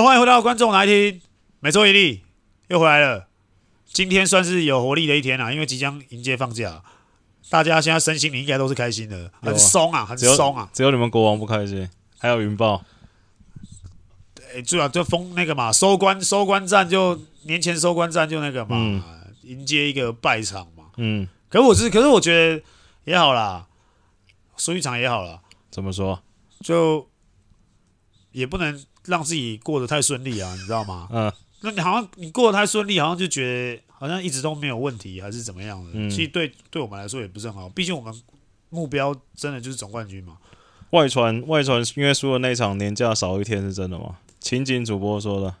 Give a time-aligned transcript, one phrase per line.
[0.00, 1.20] 欢迎回到观众来听，
[1.60, 2.22] 每周一例
[2.68, 3.28] 又回来了。
[3.84, 6.82] 今天算是有活力的一天啊，因为即将迎接放假，
[7.50, 10.70] 大家现在身心灵应该都是开心的，很松啊，很松啊。
[10.72, 11.86] 只有你们国王不开心，
[12.18, 12.82] 还有云豹。
[14.34, 19.04] 对，主要就封那个嘛，收官收官战就年前收官战就那个嘛，
[19.42, 20.84] 迎接一个败场嘛。
[20.96, 22.62] 嗯，可是我是，可是我觉得
[23.04, 23.66] 也好啦，
[24.56, 25.42] 输一场也好啦。
[25.70, 26.22] 怎么说？
[26.60, 27.10] 就
[28.30, 31.08] 也不能让自己过得太顺利啊，你知道吗？
[31.12, 35.90] 嗯，那你好像你过得太顺利，好像就觉得好像一直都没有问题，还是怎么样的？
[35.94, 38.14] 嗯，其实对对我们来说也不是很好，毕竟我们
[38.70, 40.38] 目标真的就是总冠军嘛。
[40.90, 44.16] 外传外传，因为输了那场年假少一天是真的吗？
[44.40, 45.54] 情景主播说的，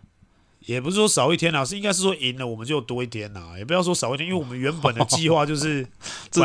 [0.66, 5.86] 也不是说少一天啊，是应该是说赢了我们就多一天呐，也不要说少一天，因为我们原本的计划就是
[6.30, 6.42] 这。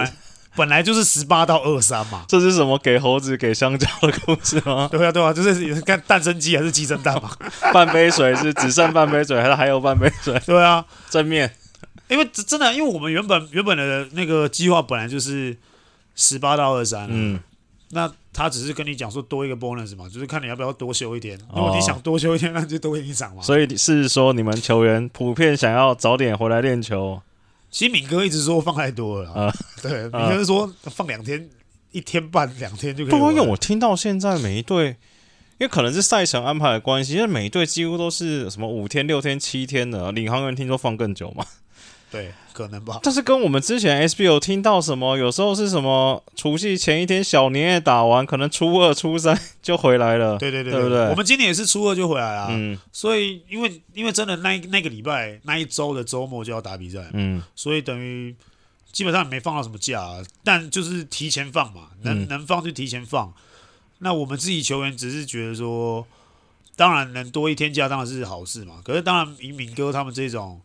[0.57, 4.89] 本来就是十八到二三嘛，这是什么给猴子给香蕉的故事吗？
[4.91, 7.29] 对啊，对啊，就是看蛋生鸡还是鸡生蛋嘛。
[7.71, 10.41] 半杯水是只剩半杯水，还是还有半杯水？
[10.47, 11.53] 对啊，正面。
[12.07, 15.55] 因为真的，因为我们原本原本的那个计划本来就是
[16.15, 17.39] 十八到二三，嗯，
[17.91, 21.37] 那他只是跟你讲说多一个 bonus 嘛，就是看你要不要多休一天。
[21.53, 23.43] 如果你想多休一天，那就多给你场嘛。
[23.43, 27.21] 所以是说你们球员普遍想要早点回来练球。
[27.69, 31.49] 其实敏哥一直说放太多了啊，对，敏哥是说放两天，
[31.91, 33.11] 一天半两天就可以。
[33.11, 34.95] 不过因为我听到现在每一队，
[35.57, 41.45] 因为可能是赛程安排的关系，因为每一队几乎都是什么五天、六天、七天的，领航员听说放更久嘛。
[42.09, 43.01] 对，可能吧。
[43.03, 50.37] 但是跟我们之前 S B O 听到什么，有时候是什么除夕前一天小年夜打完，可能初二、初三就回来了。
[50.37, 51.09] 对对对，对不对？
[51.09, 52.47] 我们今年也是初二就回来了。
[52.51, 52.79] 嗯。
[52.93, 58.33] 所以，因为因为真的那那个礼拜那一周的周末就要打比赛，嗯，所以等于
[58.93, 63.33] 基本上也没放到什么假，但就是提前放嘛，能、嗯、能放就提前放。
[63.99, 66.07] 那我们自己球员只是觉得说，
[66.77, 68.75] 当然能多一天假当然是好事嘛。
[68.85, 70.61] 可是当然，以敏哥他们这种。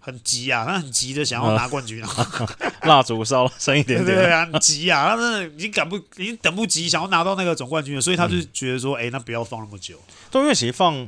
[0.00, 2.08] 很急啊，他很急的想要拿冠军啊！
[2.84, 5.10] 蜡烛烧深一点点，对对啊，很急啊！
[5.10, 9.96] 他真的已经赶不，已经等不及，想要拿到那个总冠军了，所以他就觉得说，哎、嗯欸，那不要放那么久。
[10.30, 11.06] 对因为其实放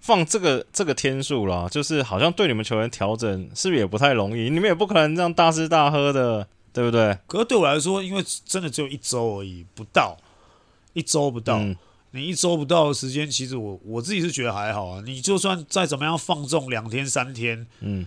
[0.00, 4.50] 放这个这个天数啦，就是好像对你们球员调整是不是也不太容易？
[4.50, 7.16] 你们也不可能这样大吃大喝的，对不对？
[7.28, 10.16] 可是对我来说，因为真的只有一周而已，不到
[10.92, 11.58] 一周不到。
[11.58, 11.76] 嗯
[12.16, 15.02] 你一周不到的时间，其实我我自己是觉得还好啊。
[15.04, 18.06] 你就算再怎么样放纵两天三天，嗯。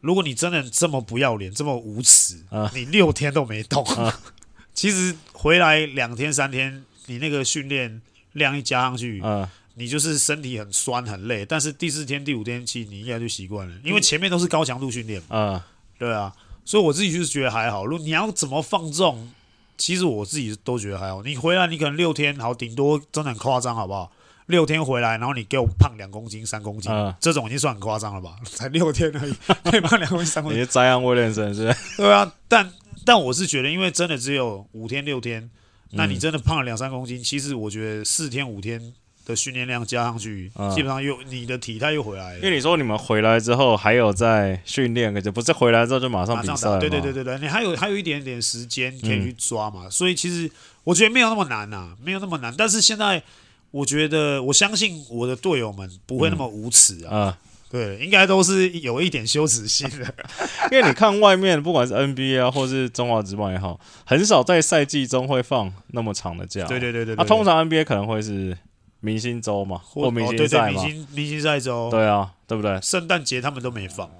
[0.00, 4.20] 如果你真的这么不要脸，这么无耻，啊、你六天都没动，啊、
[4.72, 8.00] 其实回来两天三天，你那个训练
[8.32, 11.44] 量一加上去，啊、你就是身体很酸很累。
[11.44, 15.36] 但是第四天、第五天起，你应该就习惯了，因为前面都是高强度训练嘛。
[15.36, 15.66] 啊
[15.98, 16.32] 对啊，
[16.64, 17.84] 所以我自己就是觉得还好。
[17.84, 19.28] 如果你要怎么放纵，
[19.76, 21.24] 其实我自己都觉得还好。
[21.24, 24.12] 你回来，你可能六天，好，顶多真的很夸张，好不好？
[24.48, 28.36] 六天回来，然后你给我胖两公斤、三公斤，嗯、这种已经算很夸张了吧？
[28.44, 29.34] 才六天而已，
[29.70, 30.60] 可以胖两公斤、三公斤。
[30.60, 31.74] 你是灾难威廉森是？
[31.96, 32.72] 对啊，但
[33.04, 35.48] 但我是觉得，因为真的只有五天六天，
[35.90, 38.80] 那你真的胖了两三公斤，嗯、其实我觉得四天五天
[39.26, 42.38] 的训练量加上去，嗯、基本上又你的体态又回来了。
[42.38, 46.78] 因为你说你们回来之后还有在训练，可就不是回来之后就马上比赛？
[46.78, 50.50] 对对对对对，你还有还有一点点时间可以去抓嘛，嗯、所以其实
[50.84, 52.54] 我觉得没有那么难呐、啊，没有那么难。
[52.56, 53.22] 但是现在。
[53.70, 57.38] 我觉得，我相信我的队友们不会那么无耻啊！
[57.70, 60.14] 对，应该都是有一点羞耻心的。
[60.72, 66.64] 因为你看外面，不管是 NBA 啊，或是中华职棒也好，很少在赛季中会放那么长的假。
[66.64, 68.56] 对对对对，那、啊、通常 NBA 可能会是
[69.00, 71.90] 明星周嘛，或明星赛嘛，明星明星赛周。
[71.90, 72.80] 对啊，对不对？
[72.80, 74.10] 圣诞节他们都没放。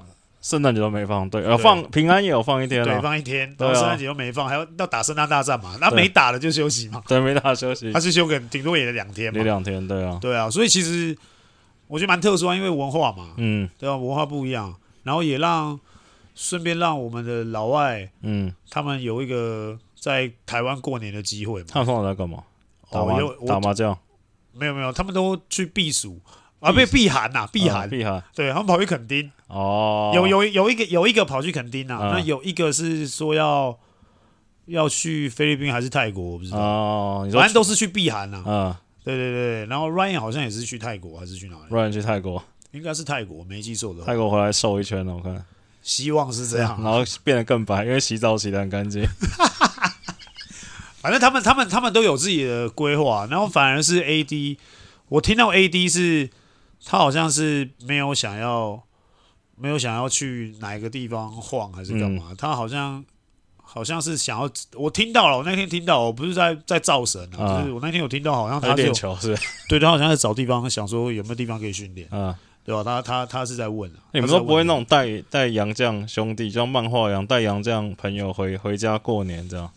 [0.48, 11.14] 圣诞节都没放，对，呃，放平安夜有放一天，对，放一天，然后圣诞节又没放，还要要打圣诞大战嘛，那没打了就休息嘛， 对，没打休息，他是休个顶多也两天嘛，两天，对啊，对啊，所以其实
[11.86, 15.78] 我觉得蛮特殊啊，因为文化嘛，嗯，对啊，文化不一样，然后也让
[16.34, 22.42] 顺便让我们的老外，嗯，他们有一个在台湾过年的机会嘛，他们通常在干嘛？
[22.90, 23.94] 打麻打麻将？
[24.54, 26.18] 没有没有，他们都去避暑。
[26.60, 28.22] 啊，被避寒呐，避寒，避寒。
[28.34, 29.30] 对，他们跑去垦丁。
[29.46, 30.10] 哦。
[30.14, 33.78] 有有有一个有一个跑去垦丁啊，那有一个是说要
[34.66, 36.58] 要去菲律宾还是泰国，我不知道。
[36.58, 37.28] 哦。
[37.32, 38.42] 反正都是去避寒呐。
[38.44, 38.74] 嗯。
[39.04, 44.06] 对对对，然后 Ryan 好像也是去泰国还是去哪里？Ryan 去泰国，应该是泰国，没记错的话。
[44.06, 45.44] 泰国回来瘦一圈了，我看。
[45.80, 46.76] 希望是这样。
[46.82, 49.06] 然后变得更白，因为洗澡洗得很干净。
[51.00, 54.58] 反正他们他们他们都有自己的规划，然后反而是 AD，
[55.08, 56.28] 我听到 AD 是。
[56.84, 58.82] 他好像是没有想要，
[59.56, 62.26] 没有想要去哪一个地方晃还是干嘛？
[62.30, 63.04] 嗯、他好像
[63.56, 69.36] 好像是想要，我听到了，我那天听到，我不是在在造神啊，啊就是我那天有听到，好像他练球是，
[69.68, 72.82] 对，他好像在找地方，想说有没有地方可以训练，啊，对吧？
[72.82, 79.70] 他他他是在问，你们都不会那种带带杨将兄弟，就像漫画一样，带杨将朋友回回家过年这样。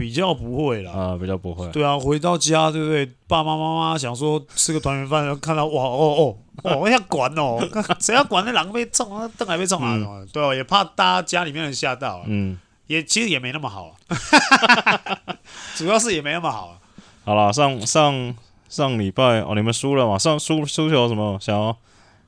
[0.00, 1.68] 比较不会啦，啊，比较不会。
[1.68, 3.04] 对啊，回到家，对不对？
[3.28, 7.58] 爸爸妈妈想说吃个团圆饭，看到哇哦哦哦，我要管哦，
[8.00, 9.94] 谁要管那狼被撞啊，灯还被撞啊？
[9.94, 12.24] 嗯、对哦，也怕大家家里面人吓到。
[12.26, 15.36] 嗯，也其实也没那么好啊，
[15.76, 16.78] 主要是也没那么好啊。
[17.24, 18.34] 好了，上上
[18.70, 20.16] 上礼拜哦，你们输了嘛？
[20.18, 21.76] 上输输球什么想要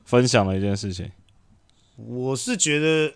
[0.05, 1.09] 分享的一件事情？
[1.97, 3.13] 我是觉得。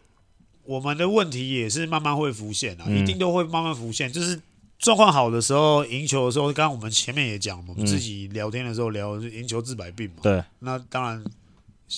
[0.68, 4.12] 我们的问题也是慢慢会浮现啊，嗯、一定都会慢慢浮现。
[4.12, 4.40] 就是
[4.78, 10.18] 状况好的时候，赢球的时候，刚刚我们前面也讲，我们自己聊天的时候聊，赢球治百病嘛。
[10.22, 11.24] 对，那当然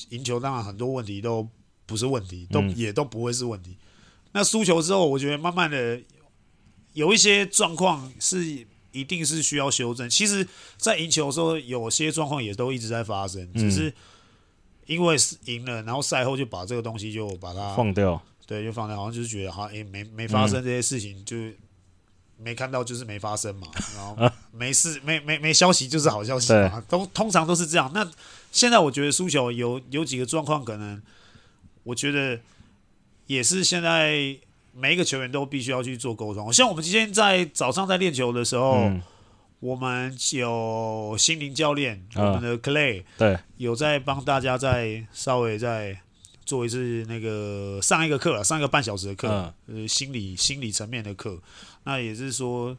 [0.09, 1.49] 赢球，当然很多问题都
[1.87, 3.75] 不是问题，都、嗯、也都不会是问题。
[4.33, 5.99] 那输球之后，我觉得慢慢的
[6.93, 8.45] 有一些状况是
[8.91, 10.07] 一定是需要修正。
[10.07, 13.91] 其实，在赢球的时候，有些状况也都一直在发生，只是
[14.85, 18.21] 因为是赢了，然后赛后就把这个东西就把它放掉。
[18.49, 21.37] 对，就放在好像就是觉得好像诶没没发生这些事情，嗯、就
[22.35, 24.17] 没看到就是没发生嘛，然后
[24.51, 27.91] 没事没没没消息就是好消息嘛，都通常都是这样。
[27.93, 28.09] 那
[28.51, 30.99] 现在我觉得输球有有几个状况，可能
[31.83, 32.39] 我觉得
[33.27, 34.35] 也是现在
[34.73, 36.51] 每一个球员都必须要去做沟通。
[36.51, 38.99] 像我们今天在早上在练球的时候，嗯、
[39.59, 46.01] 我们有心灵教练，嗯、我们的 Clay 对，有在帮大家在稍微在。
[46.49, 51.39] 做一次那个上一个课了，上一个半小时的课，呃、嗯，心理心理层面的课。
[51.83, 52.75] 那也是说，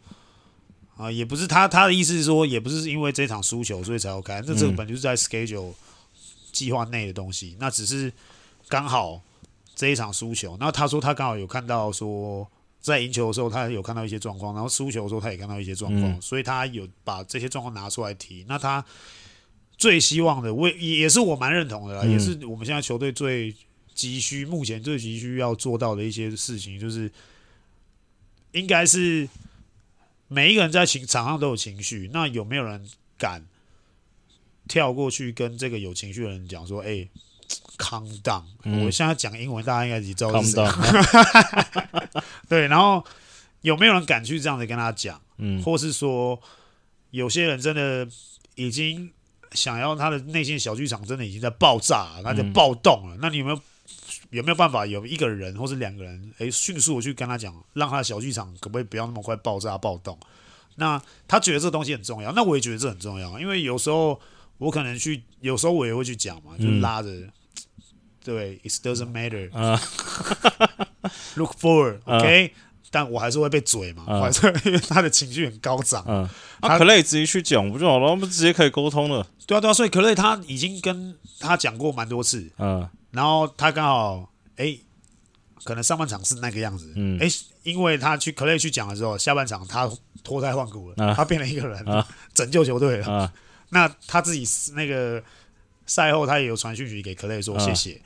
[0.97, 5.73] 啊，也不是他他的意思是说，也不是因为这场输球所以才要开，那这个本就是在 schedule
[6.51, 7.57] 计划内的东西。
[7.61, 8.13] 那只是
[8.69, 9.23] 刚好
[9.77, 12.45] 这一场输球，那他说他刚好有看到说，
[12.81, 18.45] 在赢球的时候他有看到一些状况，然后输球的时候他也看到一些状况，嗯、所以他有把这些状况拿出来提。
[18.49, 18.85] 那他。
[19.81, 23.57] 最希望的，我也是我蛮认同的啦，嗯、也是我们现在球队最
[23.95, 27.11] 急需、目前最急需要做到的一些事情，就是
[28.53, 29.27] 应该是
[30.29, 32.87] 每一个人在情场上都有情绪，那有没有人
[33.17, 33.47] 敢
[34.69, 37.09] 跳过去跟这个有情绪的人讲说：“哎、欸
[37.79, 38.45] ，calm down。
[38.65, 40.63] 嗯”我现在讲英文，大家应该也知道是谁。
[40.63, 43.03] Down 对，然后
[43.63, 45.19] 有没有人敢去这样子跟他讲？
[45.39, 46.39] 嗯，或是说
[47.13, 48.07] 有些人真的
[48.57, 49.11] 已经。
[49.53, 53.17] 想要他的内心小剧场真的已经在爆炸，他在暴动了。
[53.17, 53.61] 嗯、那你有没有
[54.31, 60.19] 有没有办法有一个人或是两个人，哎，迅速的去跟他讲，让他的小剧场可不可以不要那么快爆炸暴动？
[60.77, 64.19] 那他觉得这东西很重要，那我也觉得这很重要，因为有时候
[64.59, 67.33] 我可能去，有时候我也会去讲嘛，就拉着，嗯、
[68.25, 69.79] 对，it doesn't matter，、uh,
[71.35, 72.51] look forward，OK、okay?
[72.93, 76.05] 但我还是会被嘴嘛，反正、嗯、 因为他的情绪很高涨。
[76.09, 76.29] 嗯，
[76.61, 78.11] 他可以直接去讲不就好了？
[78.11, 79.25] 我们直接可以沟通了。
[79.47, 82.51] 对啊，对啊，所以可乐他已经跟他讲过蛮多次。
[82.59, 84.81] 嗯，然后他刚好哎、欸，
[85.63, 86.93] 可能上半场是那个样子。
[86.97, 89.89] 嗯，哎、欸，因为他去可乐去讲了之后，下半场他
[90.25, 92.05] 脱胎换骨了，嗯、他变了一个人，嗯、
[92.35, 93.07] 拯救球队了。
[93.09, 93.31] 嗯、
[93.69, 94.45] 那他自己
[94.75, 95.23] 那个
[95.87, 97.93] 赛后他也有传讯息给可乐说谢谢。
[97.93, 98.03] 嗯、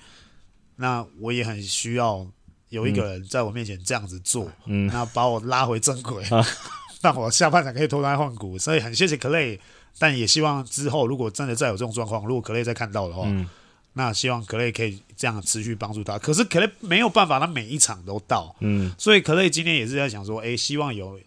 [0.76, 2.26] 那我也很需要。
[2.74, 6.44] 有一个人在我面前这样子做，嗯，那把我拉回正轨，嗯、
[7.00, 9.60] 让我下半场可以脱胎换骨，所以很谢谢 Clay，
[9.96, 13.48] 但也希望之后如果真的再有这种状况，如果 Clay 再看到的话，嗯、
[13.92, 16.18] 那希望 Clay 可以这样持续帮助他。
[16.18, 21.20] 可是 Clay 没有办法，他每一场都到，嗯，所以 Clay 今天也是在想说，哎、欸，希望有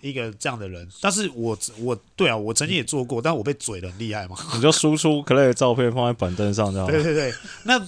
[0.00, 0.88] 一个这样的人。
[1.00, 7.80] 但是我我对啊，我曾经也做过，但我被嘴的很厉害嘛，你就输出 Clay 的照片放在板凳上，这样，对对对，那。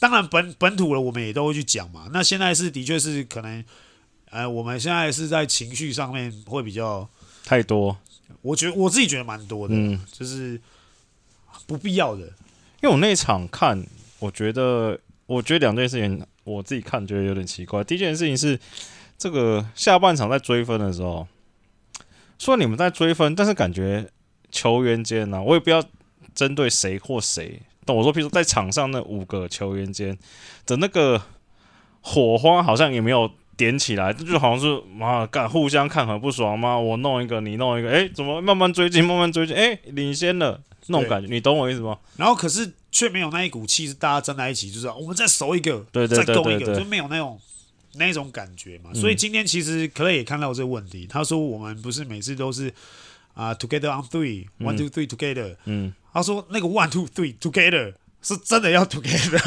[0.00, 2.08] 当然本本土的，我们也都会去讲嘛。
[2.10, 3.62] 那现在是的确是可能，
[4.30, 7.06] 呃，我们现在是在情绪上面会比较
[7.44, 7.96] 太多。
[8.40, 10.58] 我觉得我自己觉得蛮多的，嗯，就是
[11.66, 12.22] 不必要的。
[12.82, 13.86] 因为我那场看，
[14.18, 17.84] 我觉得，我觉得两件事情，我自己看觉得有点奇怪。
[17.84, 18.58] 第一件事情是，
[19.18, 21.28] 这个下半场在追分的时候，
[22.38, 24.08] 虽然你们在追分，但是感觉
[24.50, 25.84] 球员间呢，我也不要
[26.34, 27.60] 针对谁或谁。
[27.94, 30.16] 我说，譬如说在场上那五个球员间
[30.66, 31.20] 的那个
[32.00, 36.78] 火花，好像也没有点起来，就好像是妈干互相看很不爽吗？
[36.78, 41.98] 我弄一个，你弄一个，哎、欸，怎么慢慢追进，慢慢追进，哎、欸，领先了那种感觉，你懂我意思吗？
[42.16, 47.38] 然后可是却没有那一股气，是大家站在一起，就是我们再守一个，对对对再攻一个，就没有那种
[47.94, 48.94] 那种感觉嘛。
[48.94, 52.72] 所以今天其实 Clay 也看到这个问题，他说我们不是每次都是
[53.34, 55.92] 啊、uh, together on three，one two three together，嗯。
[56.12, 59.38] 他说：“那个 one two three together 是真的要 together，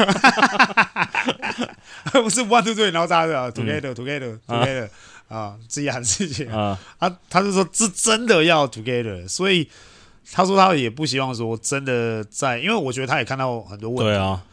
[2.14, 4.90] 而 不是 one two three 然后大家 together together together
[5.28, 9.70] 啊，自己喊自己啊，他他就说是真的要 together，所以
[10.32, 14.04] 他说他也不希望说真的在，因为我觉得他也看到很多问题。
[14.06, 14.44] 对啊，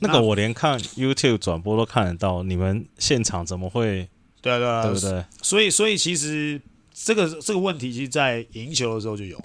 [0.00, 4.08] 那个我连看 YouTube 转播都看得到，你们现场怎么会？
[4.42, 5.24] 对啊对啊，对不对？
[5.40, 6.60] 所以所以其实
[6.92, 9.42] 这个这个问题，其实在赢球的时候就有。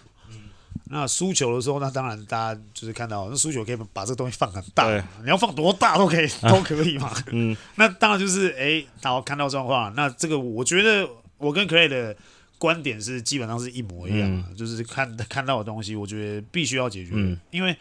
[0.92, 4.90] 那输球的时候，那当然大家就是看到，那输球可以把这个东西放很大，
[5.22, 7.14] 你要放多大都可以， 都可以嘛。
[7.32, 12.16] 嗯，那当然就是哎，然后看到状况，那这个我觉得我跟 Clay 的
[12.58, 17.78] 观点是基本上是一模一样，嗯、就是看看到的东西，我觉得必须要解决，嗯、因为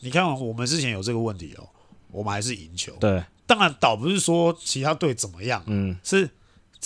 [0.00, 1.66] 你看我们之前有这个问题哦，
[2.10, 2.92] 我们还是赢球。
[3.00, 6.28] 对，当然倒不是说其他队怎么样，嗯，是。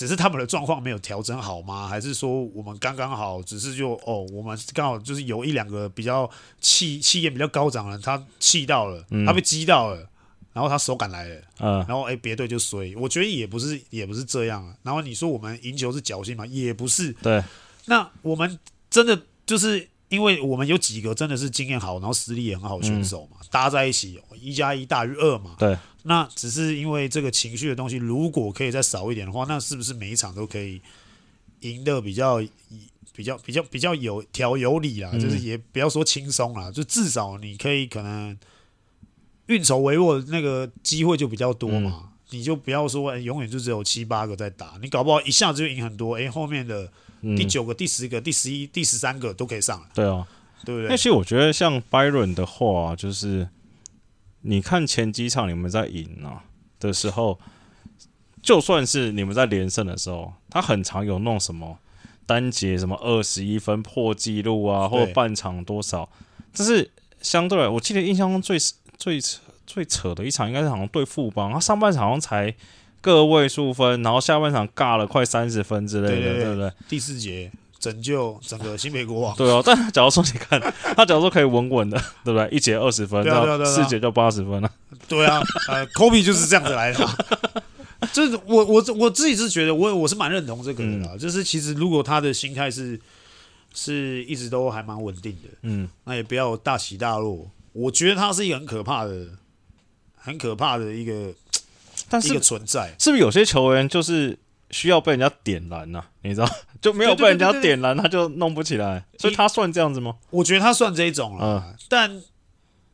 [0.00, 1.87] 只是他们的状况没有调整好吗？
[1.87, 3.42] 还是说我们刚刚好？
[3.42, 6.28] 只是就哦，我们刚好就是有一两个比较
[6.59, 9.97] 气气焰比较高涨的人，他气到了，嗯、他被激到了，
[10.54, 12.97] 然后他手感来了，嗯，然后哎，别队就衰。
[12.97, 14.75] 我觉得也不是，也不是这样啊。
[14.83, 16.47] 然后你说我们赢球是侥幸吗？
[16.47, 17.12] 也不是。
[17.23, 17.45] 对。
[17.85, 25.57] 那我们真的就是因为我们有几个真的是经验好，然后实力也很好的选手嘛，嗯、搭在一起，一加一大于二嘛。
[25.59, 25.76] 对。
[26.04, 30.80] 那只是因为这个情绪的东西，如果可以再少一点的话，那是不是每一场都可以
[31.61, 32.40] 赢得比较、
[33.14, 35.11] 比较、比较、比较有条有理啦？
[35.12, 38.35] 嗯、就是也不要说轻松啦，就至少你可以可能
[39.47, 42.04] 运筹帷幄，那个机会就比较多嘛。
[42.04, 46.90] 嗯、你就不要说、欸、永远就只有七八个在打，你搞不好一下子就赢很多，哎、欸，后面的
[47.37, 49.87] 第九个、第十个、第十一、第十三个都可以上来。
[49.95, 50.26] 对啊，
[50.64, 50.88] 对不对？
[50.88, 53.47] 那其实我觉得像 Byron 的话，就是。
[54.42, 56.44] 你看前几场你们在赢啊
[56.78, 57.38] 的时候，
[58.42, 61.78] 就算是你们在连胜的时候，他很常有弄什么
[62.25, 66.09] 单节什么二十一分破纪录啊，或者半场多少，
[66.52, 68.59] 这是相对来，我记得印象中最
[68.97, 72.54] 最扯最扯的一场应该是好像对富邦，他上半场好像才
[73.00, 76.73] 个位数分，然后下半场尬了快三十分之类的，对，对，对，对不对？
[76.88, 77.50] 第四节。
[77.80, 79.34] 拯救整个新北国王。
[79.34, 80.60] 对哦，但假如说你看
[80.94, 82.49] 他，假如说可以稳稳的，对不对？
[82.50, 84.70] 一节二十分，然后四节就八十分了。
[85.08, 87.08] 对啊，呃，Kobe 就是这样子来的。
[88.12, 91.16] 就是我我我自己是觉得，我我是蛮认同这个的啦。
[91.18, 93.00] 就是其实如果他的心态是
[93.75, 97.50] 是一直都还蛮稳定的，嗯，那也不要大起大落。
[97.72, 99.26] 我觉得他是一个很可怕的、
[100.16, 101.32] 很可怕的一个，
[102.08, 102.94] 但是一个存在。
[102.99, 104.38] 是不是有些球员就是？
[104.71, 106.49] 需要被人家点燃呐、你知道
[106.81, 110.17] 就没有被人家点燃，他就弄不起来，所以他算这样子吗？
[110.31, 112.23] 我觉得他算这一种了，嗯、但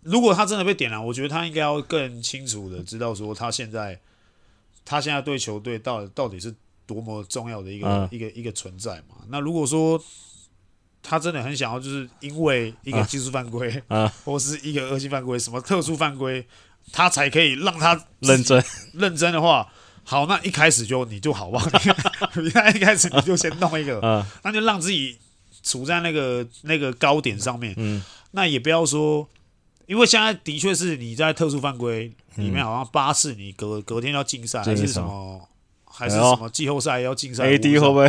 [0.01, 3.99] 如果他真的被点燃，我觉得他应该要更清楚的知道说他现在
[4.85, 6.55] 他现在对球队到底到底是
[6.87, 9.17] 多么重要的一个、一个一个存在嘛。
[9.29, 10.03] 那如果说
[11.03, 16.47] 他真的很想要，就是因为一个技术犯规，嗯，或是一个恶性犯规，什么特殊犯规，
[16.93, 18.65] 他才可以让他认真
[18.95, 19.71] 认真的话。
[20.09, 21.61] 好，那一开始就你就好吧，
[22.41, 25.19] 你看一开始你就先弄一个，嗯、那就让自己
[25.65, 27.75] 处在那个那个高点上面。
[27.77, 29.29] 嗯，那也不要说，
[29.87, 35.49] 因为现在的确是你在特殊犯规里面，好像八次你隔隔天要禁赛，还是什么，
[35.85, 38.07] 还是什么季后赛要禁赛？AD 会不会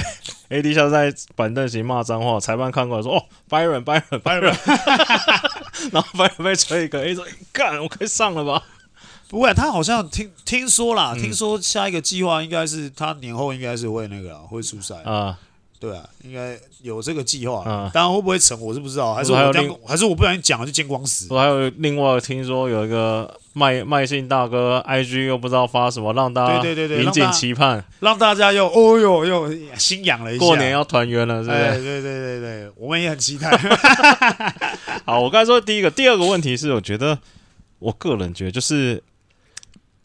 [0.50, 4.56] ？AD 现在在板凳席骂脏话，裁判看过来说：“哦，Byron Byron Byron。
[5.92, 8.62] ”然后 Byron 被吹一个 A 说：“干，我可以上了吧？”
[9.30, 15.38] 不会，他好像听听说啦，嗯、听说下一个计划应该是他年后应该是会那个会出赛啊，
[15.80, 21.28] 对啊，应该有这个计划，啊、当然会不会成我是不知道，还是我这样，还是我不小心讲了就见光死。
[21.30, 31.64] 我还有另外听说有一个麦麦信大哥，IG 又不知道发什么，让大家对对对对引颈期盼，让大家又哦哟又心痒了一下，过年要团圆了，是不是？
[31.64, 33.52] 对对对对对，我们也很期待。
[35.06, 37.20] 好，我刚才说第一个，第二个问题是，我觉得
[37.80, 39.04] 我个人觉得就是。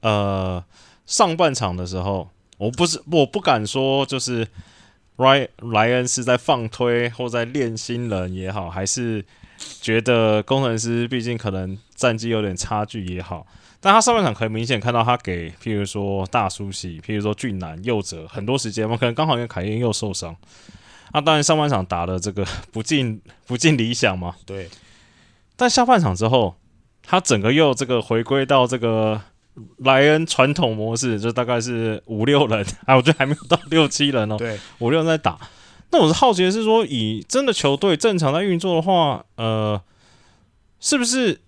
[0.03, 0.63] 呃，
[1.07, 2.29] 上半场的时候，
[2.59, 4.47] 我不是我不敢说，就是
[5.17, 9.25] 莱莱恩是在放推或在练新人也好，还是
[9.81, 13.47] 觉得工程师毕竟可能战绩有点差距也好，
[13.81, 20.35] 但他上半场可以明显看到他给，譬如说大叔喜，譬如说俊男、右哲很多时间嘛，可能刚好因为凯燕又受伤，
[21.13, 24.69] 那当然上半场打的这个不尽不尽理想嘛，对，
[25.55, 26.57] 但下半场之后，
[27.05, 29.21] 他整个又这个回归到这个。
[29.79, 34.37] 莱恩传统模式就大概是五六人， 啊，我觉得还没有到六七人哦。
[34.37, 35.39] 对，五六人在打。
[35.91, 39.81] 那我是好奇的是说，以真的球队正常在运作的话，呃，
[40.81, 41.39] 是不是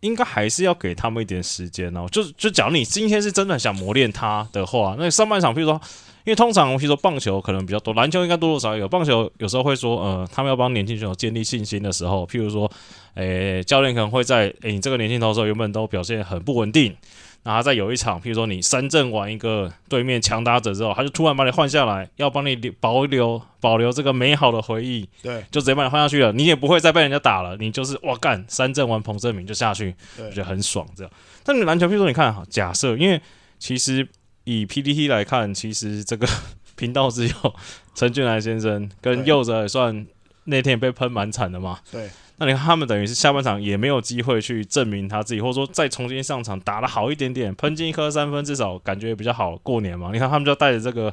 [0.00, 2.06] 应该还是要给他们一点时间呢？
[2.12, 5.80] 就就假如你今天是真的想磨练他的话，那上半场，比如说，
[6.26, 8.88] 因为通常我比如说棒球可能比较多，篮球应该多多少少有。
[8.88, 12.68] 棒球有时候会说，呃，他们要帮年轻选手建立信心的时候，譬如说，
[13.14, 16.96] 诶、欸，教练可能会在，诶、欸，你这个年轻投手原本都表现很不稳定。
[17.44, 31.12] 然后在有一场，譬如说你三振完一个对面强打者之后，他就突然把你换下来，要帮你留保留保留这个美好的回忆，对，就直接把你换下去了，你也不会再被人家打了，你就是哇干三振完彭正明就下去，我觉得很爽这样。
[31.44, 33.20] 但你篮球，譬如说你看哈，假设因为
[33.60, 34.04] 其实
[34.46, 36.26] 以 PDT 来看，其实这个
[36.76, 37.54] 频道只有
[37.94, 40.06] 陈俊来先生跟柚子也算
[40.44, 42.08] 那天也被喷蛮惨的嘛，对。
[42.38, 50.10] 那你看，他们等于是下半场也没有机会去证明他自己，或者说再重新上场打得好一点点，喷进一颗三分，至少感觉比较好过年嘛。
[50.12, 51.12] 你看他们就带着这个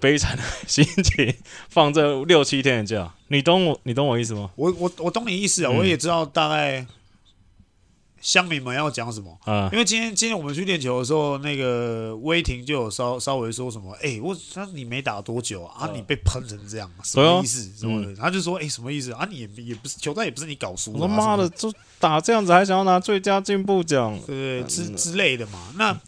[0.00, 1.34] 悲惨的心情
[1.68, 4.50] 放这六七天的假，你懂我，你懂我意思吗？
[4.56, 6.86] 我我我懂你意思啊，嗯、我也知道大概。
[8.20, 9.38] 乡民们要讲什么？
[9.46, 17.72] 嗯，因为今天今天我们去练球的时候，那个威霆就有稍稍微说什么，哎、欸，我他你没打多久啊，啊你被喷成这样，什么意思？
[17.74, 18.14] 什么的？
[18.14, 19.26] 他就说，哎、欸，什么意思啊？
[19.30, 20.98] 你也也不是球队，也不是你搞输的。
[20.98, 25.72] 我妈的，就打这样子还想要拿最佳进步奖，对对，对之之类的嘛。
[25.76, 25.98] 那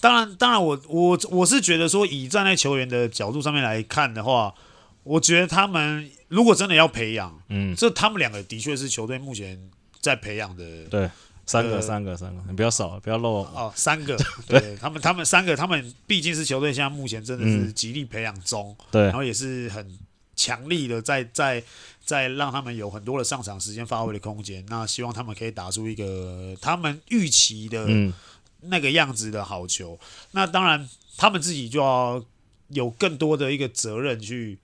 [0.00, 4.54] 当然，当然我，我我我是觉得说，以站在球员的角度上面来看的话，
[5.02, 9.60] 我觉得他们如果真的要培养，嗯，这他们两个的确是球队目前
[10.00, 11.10] 在培养的，对。
[11.50, 13.72] 三个，三个，三个，你不要少，不要漏哦。
[13.74, 14.16] 三个，
[14.46, 19.98] 对他们，他们三个，他们毕竟是球队，现在目前真的是极力培养中，对，然后也是很
[20.36, 21.60] 强力的在在
[22.04, 24.64] 在让他们有很多的上场时间发挥的空间。
[24.68, 27.84] 那希望他们可以打出一个他们预期的
[28.60, 29.98] 那个样子的好球。
[30.30, 32.24] 那当然，他们自己就要
[32.68, 34.56] 有更多的一个责任去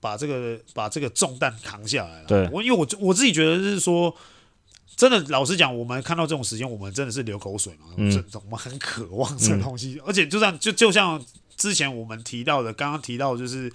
[0.00, 2.26] 把这个把这个重担扛下来了。
[2.26, 4.12] 对，我因为我我自己觉得是说。
[4.96, 7.88] 真的，老实讲，我们看到这种时间，我们真的是流口水嘛。
[7.96, 11.20] 嗯，我们很渴望这个东西，嗯、而且就像就就像
[11.56, 13.72] 之前我们提到的，刚刚提到的就是，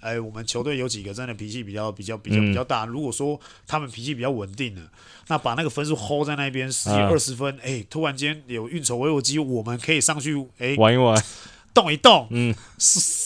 [0.00, 2.84] 哎，我们球队有几个真的脾气比较比较比较比较大。
[2.84, 4.82] 如果说他们脾气比较稳定的，
[5.28, 11.24] 那把那个分数 hold 在那边十几二十分，哎，突然间有运筹帷幄机，我们可以上去哎玩一玩，
[11.72, 12.54] 动一动，嗯，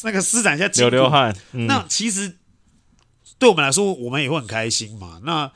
[0.04, 1.34] 那个施展一下流流汗。
[1.52, 2.36] 嗯、那其实
[3.38, 5.20] 对我们来说，我们也会很开心嘛。
[5.24, 5.50] 那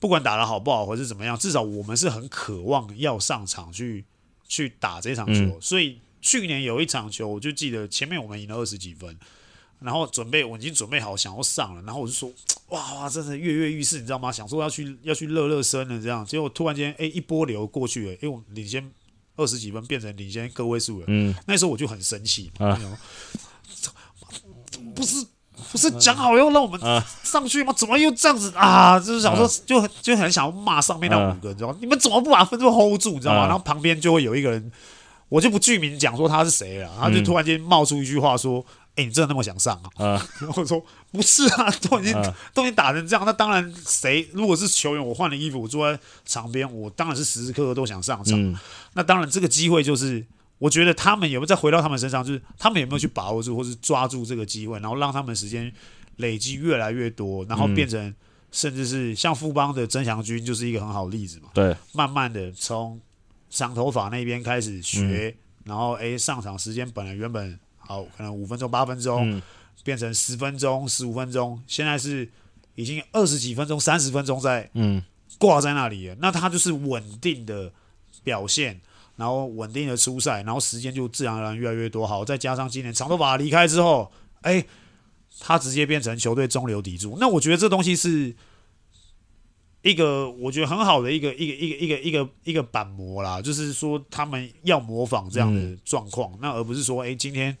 [0.00, 4.04] 不管打的好不好，或是怎么样，至少我们是很渴望要上场去
[4.46, 5.40] 去打这场球。
[5.40, 9.18] 嗯、所以去年有一场球，我就记得前面我们赢了二十几分，
[9.80, 12.32] 然后准备我已经准备好想要上了，然后我就说
[12.70, 14.30] 哇哇，真的跃跃欲试，你知道吗？
[14.30, 18.88] 想说要去要去热热身了，这样结果突然间哎一波流过去了，因为我领先
[19.36, 21.06] 二十几分变成领先个位数了。
[21.08, 22.78] 嗯，那时候我就很生气，啊、
[24.94, 25.26] 不是。
[25.70, 26.80] 不是讲好要让我们
[27.22, 27.72] 上去吗？
[27.76, 28.98] 怎么又这样子啊？
[28.98, 31.76] 就是想说，就很就很想要骂上面那五个，你知道吗？
[31.80, 33.10] 你们怎么不把分数 hold 住？
[33.10, 33.46] 你知道吗？
[33.46, 34.72] 然后旁边就会有一个人，
[35.28, 36.90] 我就不具名讲说他是谁了。
[36.98, 38.64] 他就突然间冒出一句话说
[38.96, 42.14] ：“哎，你真的那么想上啊？” 然后我说：“不是啊，都已经
[42.54, 48.58] 都已经打成这样，那当然谁如果是球员，我换了衣服，我坐在场边，我当然是时时刻刻都想上场。
[48.94, 50.24] 那当然这个机会就是。”
[50.58, 55.72] 我觉得他们有没有再回到他们身上，就是他们有没有去把握住，或是抓住这个机会，然后让他们时间
[56.16, 58.12] 累积越来越多，然后变成
[58.50, 61.50] 甚至是像富邦的曾祥军就是一个很好的例子嘛。
[61.54, 63.00] 对，慢慢的从
[63.48, 65.32] 长头发那边开始学，
[65.64, 69.40] 然后诶上场时间本来原本好可能五分钟八分钟，
[69.84, 72.28] 变成十分钟十五分钟，现在是
[72.74, 75.00] 已经二十几分钟三十分钟在嗯
[75.38, 77.72] 挂在那里了，那他就是稳定的
[78.24, 78.80] 表现。
[79.18, 82.06] 然后稳定的出赛，然后时间就自然而然越来越多。
[82.06, 84.64] 好，再加上今年长头发离开之后，哎，
[85.40, 87.18] 他直接变成球队中流砥柱。
[87.18, 88.32] 那我觉得这东西是
[89.82, 97.56] 一个我觉得很好的一个一个一个一个一个一个板模啦，就是说他们要模仿这样的状况，嗯、那而不是说哎今天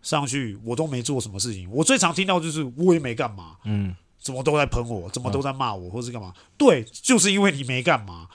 [0.00, 1.70] 上去我都没做什么事情。
[1.70, 6.32] 我最常听到就是我也没干嘛，嗯，怎么都在喷我，怎么都在骂我，或是干嘛？
[6.56, 8.26] 对，就是因为你没干嘛。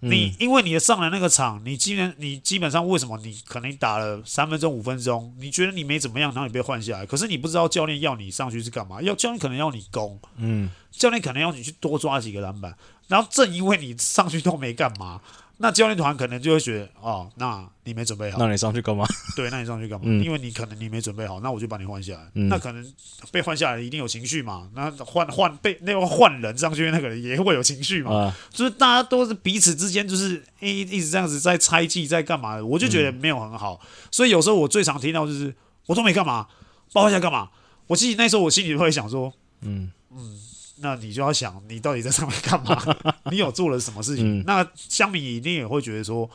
[0.00, 9.02] 你因为你的上来那个场，你基本你基本上为什么你可能打了三分钟五分钟，你觉得你没怎么样，然后你被换下来，可是你不知道教练要你上去是干嘛？
[9.02, 12.76] 要教练可能要你攻，嗯，教练可能要你去多抓几个篮板，
[13.08, 15.20] 然后正因为你上去都没干嘛。
[15.60, 19.04] 那教练团可能就会觉得，哦，那你没准备好，那你上去干嘛？
[19.34, 20.04] 对，那你上去干嘛？
[20.06, 22.30] 嗯、因为你可能你没准备好，那我就把你换下来。
[22.34, 22.94] 嗯、那可能
[23.32, 24.70] 被换下来一定有情绪嘛？
[24.74, 28.14] 那换换被那个换人上去，那个人也会有情绪嘛？
[28.14, 32.62] 啊、就是大家都是彼此之间就是一一直这样子在猜忌，在干嘛？
[32.62, 33.80] 我就觉得没有很好。
[33.82, 35.52] 嗯、所以有时候我最常听到就是，
[35.86, 36.46] 我都没干嘛，
[36.92, 37.50] 包换下干嘛？
[37.88, 40.38] 我自己那时候我心里会想说，嗯嗯。
[40.80, 42.80] 那你就要想，你到底在上面干嘛？
[43.30, 44.40] 你有做了什么事情？
[44.40, 46.28] 嗯、那乡民一定也会觉得说，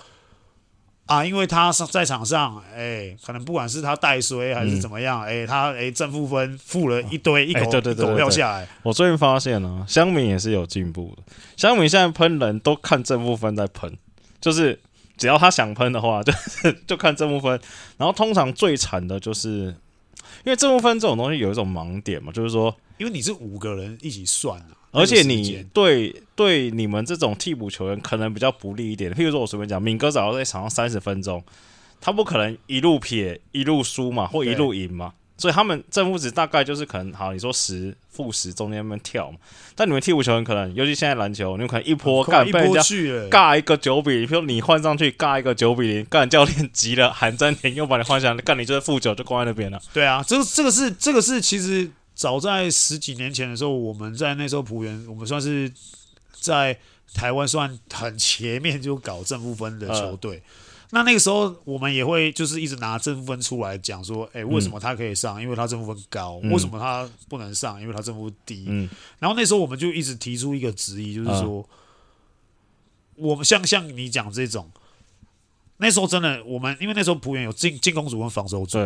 [1.05, 8.67] 啊，因为他上在场上，哎、欸，可能不管是他带衰还是怎么样，哎、嗯欸，他哎、欸、正负分负了一堆，一口、一口下来。
[8.83, 11.23] 我最近发现呢，香米也是有进步的。
[11.57, 13.97] 香米现在喷人都看正负分在喷，
[14.39, 14.79] 就是
[15.17, 16.33] 只要他想喷的话，就
[16.87, 17.59] 就看正负分。
[17.97, 19.75] 然后通常最惨的就是，
[20.43, 24.67] 因为这部分这种东西有一种盲点嘛，就是说，因为你是五个人一起算啊。
[24.91, 29.11] 而且你对对你们这种替补球员可能比较不利一点。
[29.11, 31.43] 譬如说，我随便讲，敏哥只要在场上三十分钟，
[31.99, 35.13] 他不可能一路撇一路输嘛，或一路赢嘛。
[35.43, 39.37] 所以他们正负值大概就是可能好，你说十负十中间那边跳嘛。
[39.75, 42.81] 但你们替补球员可能，尤其现在篮球，你们可能一波干被人家
[43.29, 49.77] 尬一个九比零，比如你换上去尬一个九比零，干教练急了喊暂停，又把你换下来，干你就是负九就挂在那边了。
[49.93, 51.91] 对啊，这个这个是这个是其实。
[52.15, 55.69] 早在十几年前的时候，我们在那时候浦原，我们算是
[56.39, 56.77] 在
[57.11, 60.35] 台湾算很前面就搞正负分的球队。
[60.35, 60.41] 呃、
[60.93, 65.41] 那那个时候，我们也会就是一直拿正负分出来讲说，哎、欸，为什么他可以上？
[65.41, 66.35] 因为他正负分高。
[66.43, 67.81] 为什么他不能上？
[67.81, 68.65] 因为他正负低。
[68.67, 71.67] 嗯、然后那时候我们就一直提出一个质疑，就是说，呃、
[73.15, 74.69] 我们像像你讲这种，
[75.77, 78.77] 那时候真的，我们因为那时候浦原有进进攻组跟防守组，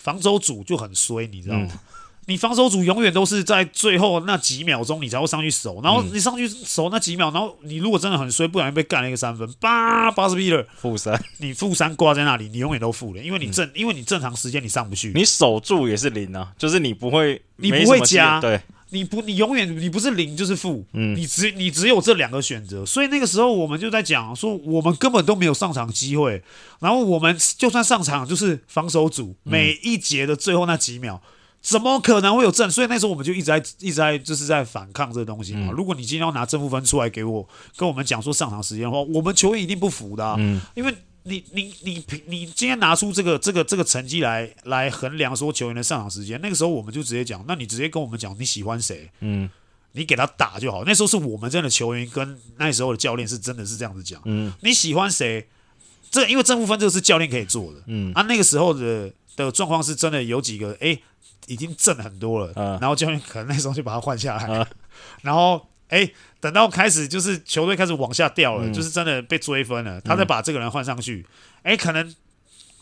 [0.00, 1.68] 防守组就很衰，你知道吗？
[1.70, 1.78] 嗯
[2.26, 5.80] 你防守组永远都是在最后那几秒钟，你才会上去守。
[5.82, 18.58] 然后你上去守那几秒，然后你如果真的很衰，不小心被干了一个三分，叭，八十比了，负三，你负三挂在那里，你永远都负了，因为你正，因为你正常时间你上不去，你守住也是零啊，就是你不会，你不会加，对，
[18.88, 26.42] 你不，你永远你不是零就是负，嗯，你只你只有这两个选择，所以那个时候我们就在讲说，我们根本都没有上场机会，
[26.80, 31.20] 然后我们就算上场，就是防守组每一节的最后那几秒。
[31.64, 32.70] 怎么可能会有正？
[32.70, 35.68] 所以那时候我们就一直在一直在就是在反抗这个东西嘛。
[35.70, 40.36] 嗯、如果你今天要拿正负分出来给我，跟我们讲说上场时间的话，我们球员一定不服的、啊。
[40.38, 49.10] 嗯，因为你你你你，你今天拿出这个这个这个成绩来来衡量说球员的上场时间，那个时候我们就直接讲，那你直接跟我们讲你喜欢谁？
[49.20, 49.48] 嗯，
[49.92, 50.84] 你给他打就好。
[50.84, 54.20] 那时候是我们这样的球员跟那时候的教练是真的是这样子讲。
[54.26, 55.48] 嗯，你喜欢谁？
[56.10, 57.80] 这因为正负分这个是教练可以做的。
[57.86, 60.88] 嗯，啊，那个时候的的状况是真的有几个哎。
[60.88, 61.02] 欸
[61.46, 64.66] 已经挣很多了，嗯、然后教练可能那时候就把他换下来，嗯、
[65.22, 71.24] 然后哎，等到开始就是球队开始往下掉了，嗯、就是真的被追分了，他再把这个人换上去，
[71.62, 72.14] 哎、嗯，可能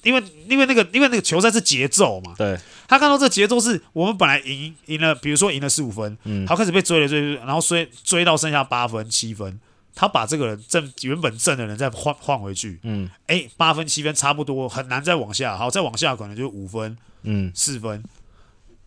[0.02, 9.60] 因为因为那个因为那个球赛是节奏嘛，对，他看到这节奏是我们本来赢赢了，比如说赢了四五分，嗯，他开始被追了追，然后追追到剩下八分七分，
[9.94, 18.02] 他把这个人正原本正的人再换换回去，嗯，哎，八分七分差不多，很难再往下，好，再往下可能就五分，嗯，四分。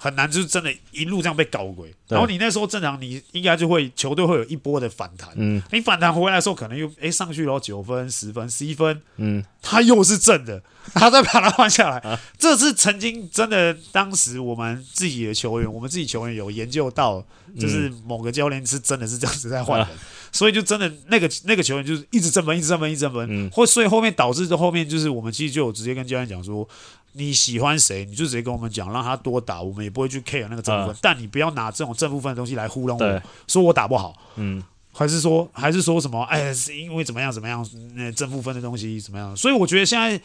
[0.05, 1.91] 很难，就是真的，一路这样被搞鬼。
[2.07, 5.31] 然后你那时候正常，你应该就会球队会有一波的反弹。
[5.35, 9.01] 嗯，你反弹回来的时候，可能又哎上去了九分、十分、十一分。
[9.17, 10.61] 嗯，他又是正的，
[10.93, 11.97] 他再把它换下来。
[12.01, 17.25] 啊、这是曾经真的，当时我们自己的球员，我们自己球员有研究到，
[17.59, 19.93] 就是某个教练是真的是这样子在换人，啊、
[20.31, 23.27] 所以就真的那个那个球员就是一直正分，一直正分，一直正分。
[23.31, 26.67] 嗯，或所以后面导致的后面就是我们其实就有直接跟教练讲说。
[27.15, 30.93] 你喜欢谁，你就直接跟我们讲，让他多打，我们也不会去 care 那个正负分。
[30.93, 36.21] 呃、但你不要拿这种正负分的东西来糊弄我，对说我打不好，嗯，还是说还是说什么？
[36.23, 37.65] 哎，是因为怎么样怎么样？
[37.95, 39.35] 那正负分的东西怎么样？
[39.35, 40.21] 所以我觉得现在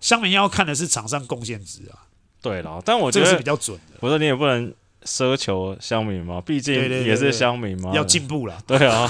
[0.00, 1.98] 香民要看的是场上贡献值啊。
[2.40, 3.98] 对了，但我觉得是比较准的。
[4.00, 4.72] 我说你也不能。
[5.04, 8.58] 奢求乡民嘛，毕竟也是乡民嘛，要进步了。
[8.66, 9.08] 对啊，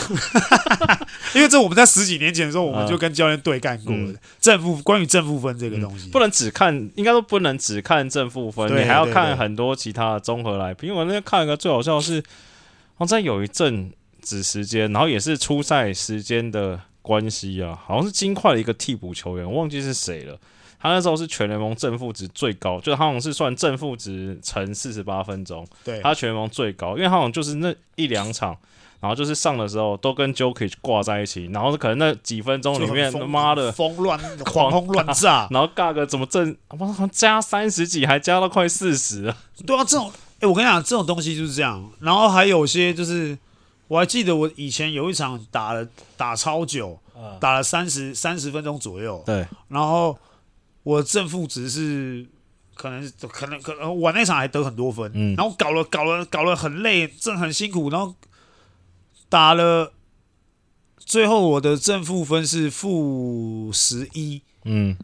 [1.34, 4.14] 因为这我们在十几年前的时候，我们就跟教练对干过了。
[4.40, 10.74] 正负关于正负分这个东西，不能只看，应该说不能只看正负分，你还要看很多其他的综合来。
[10.80, 12.22] 因为我那天看一个最好笑的是，
[12.96, 20.38] 好像有一阵子时间，然后也是初赛时间的关系啊，好像是金块的一个替补球员，我忘记是谁了。
[20.82, 28.56] 他那时候是全联盟正负值最高，就他好像是算正负值乘四十八分钟，对，他全联盟最高，因为他好像就是那一两场，
[28.98, 39.36] 然后就是上的时候都跟 Jokic 挂在一起，然后可能那几分钟里面，他妈的疯乱狂轰乱炸， 然后尬个怎么正，哇，好像加三十几，还加到快四十了。
[39.64, 41.88] 对啊，这种，哎、欸，我跟你讲，这种东西就是这样。
[42.00, 43.38] 然后还有些就是，
[43.86, 46.98] 我还记得我以前有一场打了打超久，
[47.38, 50.18] 打了三十三十分钟左右，对，然后。
[50.82, 52.26] 我正负值是
[52.74, 58.14] 可能可能可能我那场还得很多分，嗯，然后搞了搞了搞了很累，正很辛苦，然后
[59.28, 59.92] 打了，
[60.98, 64.96] 最后我的正负分是负十一，嗯，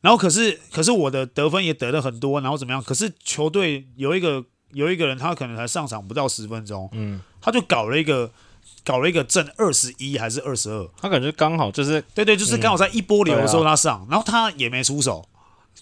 [0.00, 2.82] 然后可是可是我的得分也得了很多，然后怎么样？
[2.82, 8.30] 可是球队有一个有一个人，他可能才上场不到十分钟，嗯，他就搞了一个
[8.84, 15.28] 搞了一个正二十一还是二十二，他感觉刚好就是对对，就是刚好在一波流的时候他上，然后他也没出手，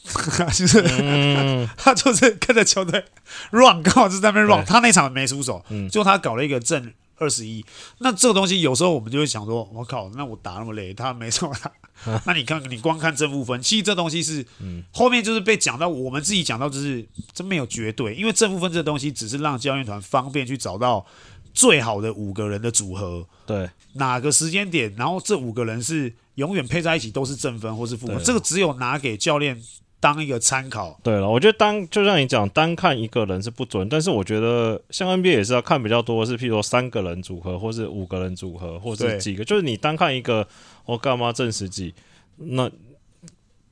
[0.52, 0.82] 就是
[1.76, 3.04] 他就是跟着球队
[3.50, 7.64] run，刚好是在那边 run，他那场没出手，就他搞了一个正二十一，
[7.98, 11.70] 那这个东西有时候我们就会想说，我靠，那我打那么累，他没错他。
[12.26, 14.44] 那你看，你光看正负分，其实这东西是，
[14.92, 21.06] 后面就是被讲到，我们自己讲到，就是真没有绝对，因为正负分这东西只是让教练团方便去找到
[21.56, 29.60] 最好的五个人的组合，对，哪个时间点，然后这五个人是永远配在一起都是正分或是负分，这个只有拿给教练
[29.98, 31.00] 当一个参考。
[31.02, 40.46] 对了，我觉得单就像你讲，单看一个人是不准，但是我觉得像 NBA 也是要看比较多，是譬如说三个人组合，或是五个人组合，或是几个，就是你单看一个。
[40.86, 41.92] 我干嘛正十几？
[42.36, 42.70] 那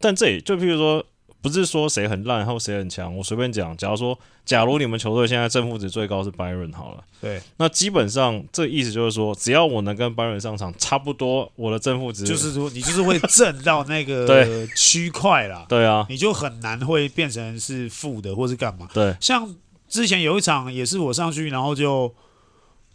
[0.00, 1.06] 但这也就譬如说，
[1.44, 3.14] 不是说谁很烂，然后谁很强。
[3.14, 15.66] 我随便讲，假如说，假如你们球队现在正负值最高是 Byron 好了，对，那基本上这意思就是说，只要我能跟 Byron 上场差不多，我的正负值就是说，你就是会挣到那个 区块啦。
[15.68, 18.88] 对啊，你就很难会变成是负的，或是干嘛。
[18.94, 19.54] 对，像
[19.86, 22.14] 之前有一场也是我上去，然后就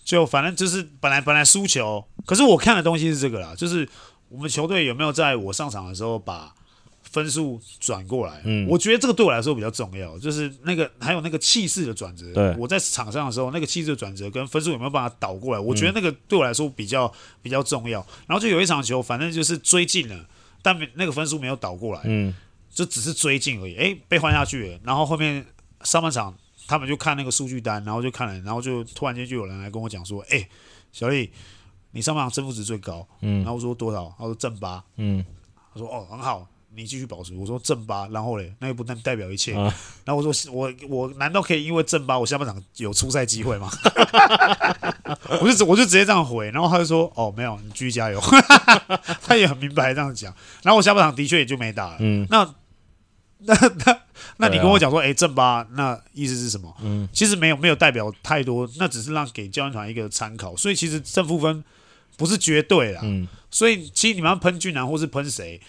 [0.04, 3.88] 就反正就是本来本来输球，可是我看的东西是这个啦，就是。
[4.32, 6.54] 我们球队有没有在我上场的时候把
[7.04, 8.42] 分数转过来？
[8.46, 12.32] 嗯，我觉得这个对我来说比较重要，就是那个还有那个气势的转折。
[12.34, 15.60] 对，我在场上的时候，那个气势的转折跟分数有没有办法倒过来？
[15.60, 18.06] 我觉得那个对我来说比较比较重要。
[18.28, 20.26] 然后就有一场球，反正就是追进了，
[20.62, 22.34] 但没那个分数没有倒过来，嗯，
[22.70, 23.76] 就只是追进而已。
[23.76, 24.80] 哎，被换下去了。
[24.84, 25.46] 然后后面
[25.84, 26.36] 上半场
[26.68, 30.48] 他们就看那个数据单，然后就看了，然后就突然间就有人来跟我讲说：“哎，
[30.92, 31.32] 小丽。”
[31.92, 34.14] 你上半场正负值最高，嗯，然后我说多少？
[34.16, 35.26] 他说正八，嗯，
[35.74, 36.48] 他说哦很好，
[36.80, 37.34] 你继续保持。
[37.36, 39.54] 我说正八，然后嘞，那又不能代表一切。
[39.54, 39.64] 啊、
[40.06, 43.70] 然后我说我我难道可以因为正八，我下半场有出赛机会吗？
[45.42, 48.20] 我就我就直接这样回，然后他就说哦没有，你继续加油。
[49.22, 50.34] 他也很明白这样讲。
[50.64, 51.98] 然后我下半场的确也就没打了。
[52.00, 52.56] 嗯，那
[53.40, 53.54] 那
[53.86, 54.02] 那
[54.38, 56.74] 那你跟我讲说，哎、欸、正八，那意思是什么？
[56.82, 60.56] 嗯，其实没有没有代表太多，那只是让给教练团一个参考。
[60.56, 61.64] 所以其实正负分。
[62.18, 65.62] 不是绝对啦，嗯，所以其实你们要喷俊男或是喷谁，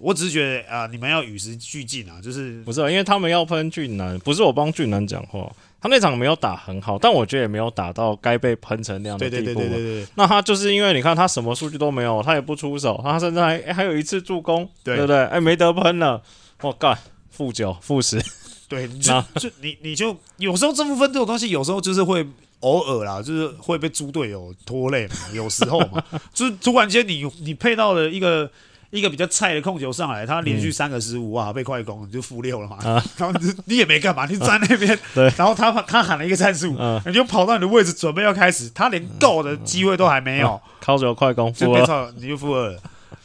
[0.00, 2.90] 我只是觉得啊、呃，你们要与时俱进啊，就是不是、啊？
[2.90, 9.44] 因为他们要喷俊男，不是我帮俊男讲话，他那场没有打很好，但我觉得也没有打到该被喷成那样的地步。
[9.44, 10.06] 对对对对对对。
[10.14, 15.16] 那他就是因为你看他什么数据都没有，他也不出手，他甚至还、欸、还有一次助攻，对，不对？
[15.16, 16.22] 哎、欸，没得喷了，
[16.62, 16.98] 我干，
[17.30, 18.22] 负九负十，
[18.68, 22.26] 对， 你就就你你就有时候这部分这种东西，有时候就是会。
[22.60, 28.50] 偶尔啦，就是会被猪队友拖累嘛，有时候嘛，就是突然间你你配到了一个
[28.90, 42.80] 一个比较菜的控球上来，他连续三个失误啊，被快攻你就负六了嘛，啊、 然后你你也没干嘛，你站那边，对， 然后他他喊了一个战术，嗯、你就跑到你的位置准备要开始，他连够的机会都还没有，靠着快攻，就没错，你就负二了。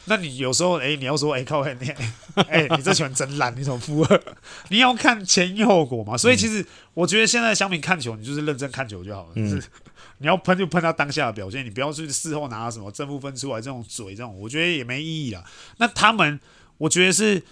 [0.08, 1.90] 那你有时候哎、欸，你要说哎、欸，靠你
[2.48, 4.20] 哎、欸，你这球真烂，你怎么负二？
[4.68, 6.16] 你要看前因后果嘛。
[6.16, 9.28] 所以其实我觉得现在乡民看球，你就是认真看球就好了。
[9.34, 9.62] 嗯、是
[10.18, 15.44] 你要喷就喷他当下的表现，你不要去事后拿什么正负分出来这种嘴，这种我觉得也没意义了。
[15.78, 16.38] 那他们，
[16.78, 17.42] 我觉得是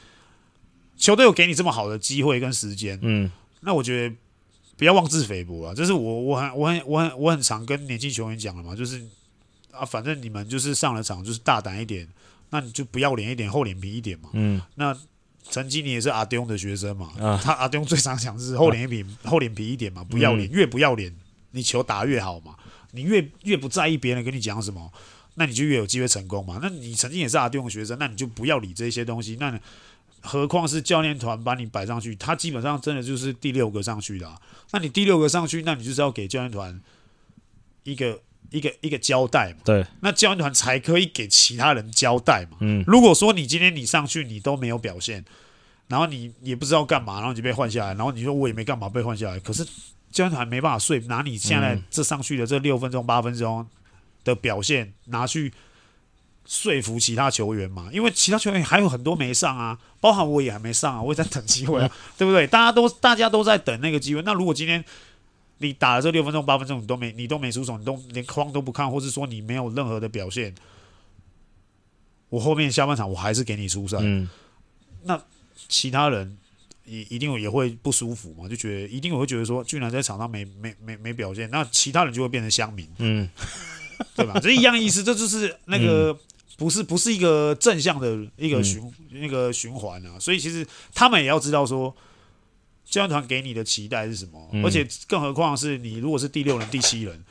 [0.97, 4.15] 球队有给你这么好的机会跟时间，嗯，那我觉得
[4.77, 5.75] 不要妄自菲薄啊。
[5.75, 9.05] 这是我我很我很我很我很常跟年轻球员讲了嘛，就是
[9.71, 12.09] 啊，反正你们就是上了场就是大胆一点。
[12.51, 14.29] 那你就不要脸一点，厚脸皮一点嘛。
[14.33, 14.97] 嗯，那
[15.51, 17.11] 曾经你也是阿丢的学生嘛。
[17.19, 21.13] 啊，他阿丢最常讲是厚脸皮，啊、厚脸皮一点嘛，不要脸，嗯、越不要脸，
[21.55, 22.55] 你球打越好嘛。
[22.91, 24.93] 你越越不在意别人跟你讲什么，
[25.37, 26.59] 那你就越有机会成功嘛。
[26.61, 29.37] 那你曾经也是阿丢的学生，那你就不要理这些东西。
[29.41, 29.59] 那
[30.21, 34.39] 何况是教练团把你摆上去，他基本上真的就是第六个上去的，啊。
[34.73, 36.79] 那你第六个上去，那你就是要给教练团
[37.85, 38.21] 一个。
[38.51, 42.59] 一个一个交代嘛，对，那教练团才可以给其他人交代嘛。
[42.61, 45.25] 嗯，如果说你今天你上去你都没有表现，
[45.89, 49.67] 然后你也不知道干嘛，然后你就被换下来，然后你说我也没干嘛被换下来，可是
[50.15, 53.67] 教练团没办法说拿你现在这上去的这六分钟八分钟
[54.25, 55.53] 的表现拿去
[56.47, 62.47] 说服其他球员嘛，因为其他球员还有很多没上啊，包含我也还没上啊，我也在等机会啊，嗯、 对不对？
[62.47, 64.83] 大家都大家都在等那个机会，那如果今天。
[65.59, 70.53] 你打了这六分钟八分钟，你都没你都没出手，你都连框都不看，或是说你没有任何的表现，
[72.29, 73.97] 我后面下半场我还是给你出赛。
[74.01, 74.29] 嗯，
[75.05, 75.19] 那
[75.69, 76.37] 其他人
[76.85, 83.29] 也一定也会不舒服嘛，就觉得一定会觉得说，居然在场上没没没没表现，那其他人就会变成乡民，嗯，
[84.17, 84.39] 对吧？
[84.41, 86.19] 这一样意思，这就是那个
[86.57, 91.95] 不是不是一个正向的一个循、嗯、那个循环啊，所以其实他们也要知道说。
[92.87, 94.51] 教练团给你的期待是什么？
[94.53, 97.25] 嗯、而且更何况是你如果是第六人、第七人，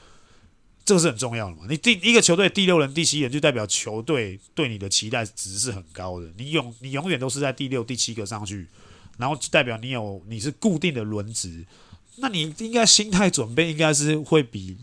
[0.84, 1.62] 这个是很重要的嘛。
[1.70, 6.28] 你第一个球队第六人、第七人，就代表球队对你的期待值是很高的。
[6.38, 8.68] 你永你永远都是在第六、第七个上去，
[9.17, 11.65] 然后代表你有你是固定的轮值，
[12.17, 14.78] 那你应该心态准备应该是会比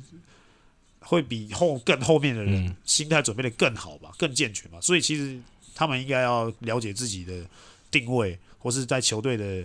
[1.01, 4.79] 会比后更后面的人心态准备的更好吧，更健全吧。
[4.81, 5.39] 所以其实
[5.75, 7.45] 他们应该要了解自己的
[7.91, 9.65] 定位，或是在球队的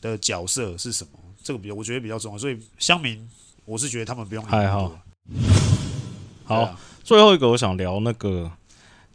[0.00, 1.12] 的角色是什么。
[1.42, 2.38] 这个比较我觉得比较重要。
[2.38, 3.28] 所以乡民，
[3.64, 5.00] 我是觉得他们不用还好。
[6.44, 8.52] 好，啊、最后一个我想聊那个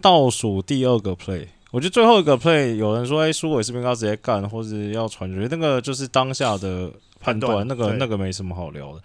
[0.02, 1.48] 倒数第二个 play。
[1.72, 5.48] 我觉得最后一个 play，有人说哎，苏伟是不是应该直接干，或者要传球？
[5.50, 9.02] 那个就是当下的判断，那个那个没什么好聊的。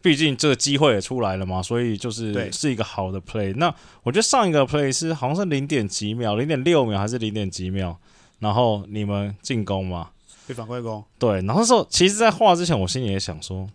[0.00, 3.54] 毕竟这个机会也出来了嘛，所以就是是一个好的 play。
[3.56, 7.96] 那我觉得上一个 play 是好像是零点几秒，零点六秒还是零点几秒，
[8.38, 10.10] 然后你们进攻嘛，
[10.46, 11.02] 被反快攻。
[11.18, 13.68] 对，然后那时候其实，在画之前，我心里也想说。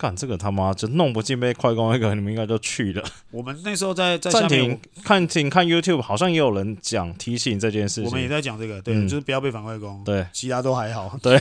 [0.00, 3.04] 看这个他妈就弄不进被快攻那个，你们应该都去了。
[3.30, 8.04] 我们那时候在在暂停看停看 YouTube，好像也有人讲提醒这件事情。
[8.06, 10.02] 我们也在讲这个，对，嗯、就是不要被反快攻。
[10.02, 11.14] 对，其他都还好。
[11.22, 11.38] 对。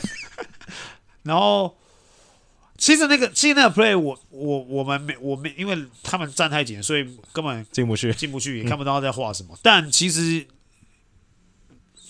[1.23, 1.73] 然后，
[2.77, 9.55] 其实那个其实那个 play，我我我们没我没因为他们站太紧，所以根本进不去，进不去也看不到他在画什么。
[9.55, 10.45] 嗯、但其实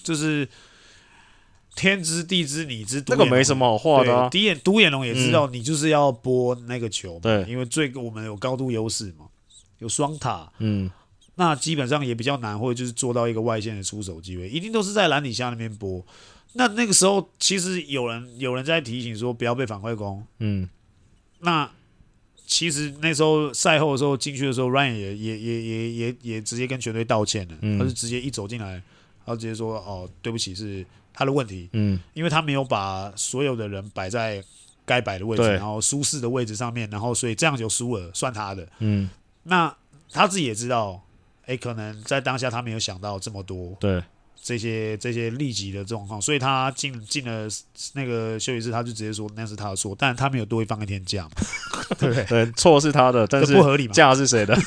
[0.03, 0.49] 就是。
[1.79, 4.27] 天知地知你知，那个没什么好画的、啊。
[4.29, 9.27] 独眼独眼龙也知道，你就是要拨那个球嘛，对，因为最我们有高度优势嘛，
[9.77, 10.91] 有双塔，嗯，
[11.35, 16.05] 那基本上也比较难，或者就是做到一个外线的出手机会，一定都是在篮底下那边拨。
[16.53, 20.67] 那那个时候其实有人有人在提醒说不要被反快攻，嗯，
[21.39, 21.71] 那
[22.45, 28.83] 其实那时候赛后的时候进去的时候，Ryan 也也也也也也直接跟全队道歉了，嗯、他是直接一走进来，然
[29.29, 30.85] 后直接说哦，对不起是。
[31.11, 34.41] 他的问题，嗯，因为他没有把所有的人摆在
[34.85, 39.09] 该摆的位置，然后舒适的位置上面，然后所以这样就输了，算他的，嗯，
[39.43, 39.75] 那
[40.11, 41.01] 他自己也知道，
[41.45, 44.01] 哎，可能在当下他没有想到这么多，对。
[44.41, 47.47] 这些这些立即的状况，所以他进进了
[47.93, 51.31] 那个休息室，他就直接说那是他的错，但他没有多放一天假嘛，
[51.99, 52.23] 对不对？
[52.23, 53.93] 对，错是他的，但是不合理嘛？
[53.93, 54.57] 假是谁的？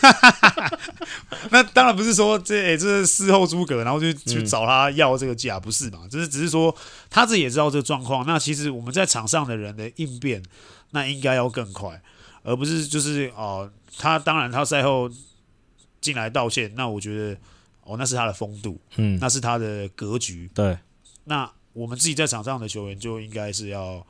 [1.51, 6.07] 那当然不是说这哎这是事后诸葛，然后就去找他要这个假，不是嘛？
[6.09, 6.75] 就是只是说
[7.11, 8.25] 他自己也知道这个状况。
[8.27, 10.43] 那其实我们在场上的人的应变，
[10.91, 12.01] 那应该要更快，
[12.43, 15.11] 而不是就是哦，他当然他赛后
[16.01, 17.37] 进来道歉，那我觉得。
[17.85, 20.79] 哦，那是他的风度，嗯，那是他的格局，对。
[21.25, 24.07] 那我们自己在场上的球员就应该是要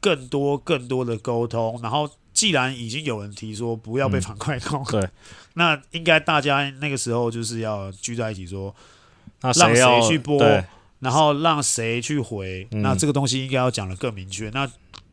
[0.00, 1.78] 更多、更多的沟通。
[1.82, 5.10] 然后，既然已经有人提说不要被反快攻，嗯，对，
[5.54, 8.74] 那应该大家那个时候就是要聚在一起说，
[9.42, 10.38] 那让谁去播，
[11.00, 12.66] 然后让谁去回。
[12.70, 14.50] 嗯，那这个东西应该要讲的更明确。
[14.50, 14.70] 那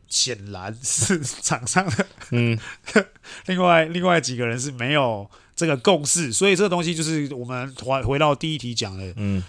[0.08, 2.58] 显然是 场上的，嗯，
[3.46, 5.30] 另外另外几个人是没有。
[5.54, 9.42] 这个共识，所以这个东西就是我们回回到第一题讲的，嗯，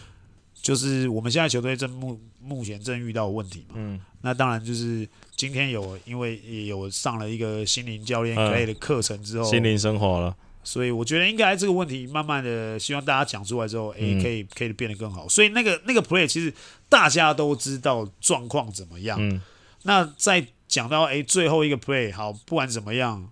[0.62, 15.28] 就是我们现在球队正目目前正遇到的问题嘛，嗯，那当然就是今天有因为也有上了一个心灵教练 Clay 的课程之后，心灵生活了，所以我觉得应该这个问题慢慢的，希望大家讲出来之后，诶，可以可以变得更好。
[15.30, 16.54] 所以那个那个 play 其实
[16.89, 19.42] 大家都知道状况怎么样，嗯，
[19.84, 23.30] 那再讲到诶最后一个 play 好，不管怎么样。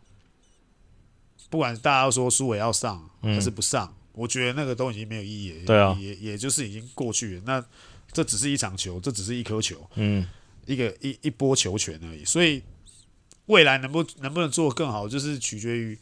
[1.51, 5.65] 不管大家说苏伟要上还是不上，嗯、我觉得那个都已经没有意义了。
[5.65, 7.41] 对啊，也也就是已经过去了。
[7.45, 7.63] 那
[8.13, 10.25] 这只是一场球，这只是一颗球，嗯，
[10.65, 12.23] 一个一一波球权而已。
[12.23, 12.63] 所以
[13.47, 15.99] 未来能不能不能做得更好，就是取决于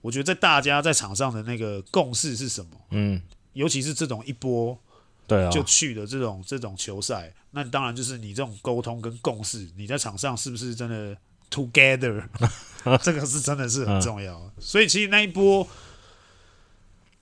[0.00, 2.70] 我觉得在大家在场上的那个共识是什么。
[2.90, 3.20] 嗯，
[3.54, 4.78] 尤其是这种一波
[5.26, 11.16] 对啊就去的这种、啊、这种球赛，那当然就是你这种沟通跟共识，你在场上是不是真的
[11.52, 12.24] together？
[13.00, 15.68] 这个是真的是很重要，嗯、所以其实那一波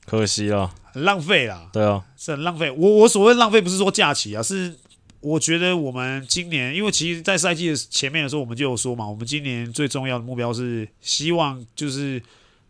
[0.07, 1.69] 可惜了，很浪费啦。
[1.71, 2.71] 对啊，是很浪费。
[2.71, 4.75] 我我所谓浪费不是说假期啊，是
[5.21, 12.23] 我觉得我们今年，因为其实，在赛季的前面的时候，我们就有说嘛，我们今年最重要的目标是希望就是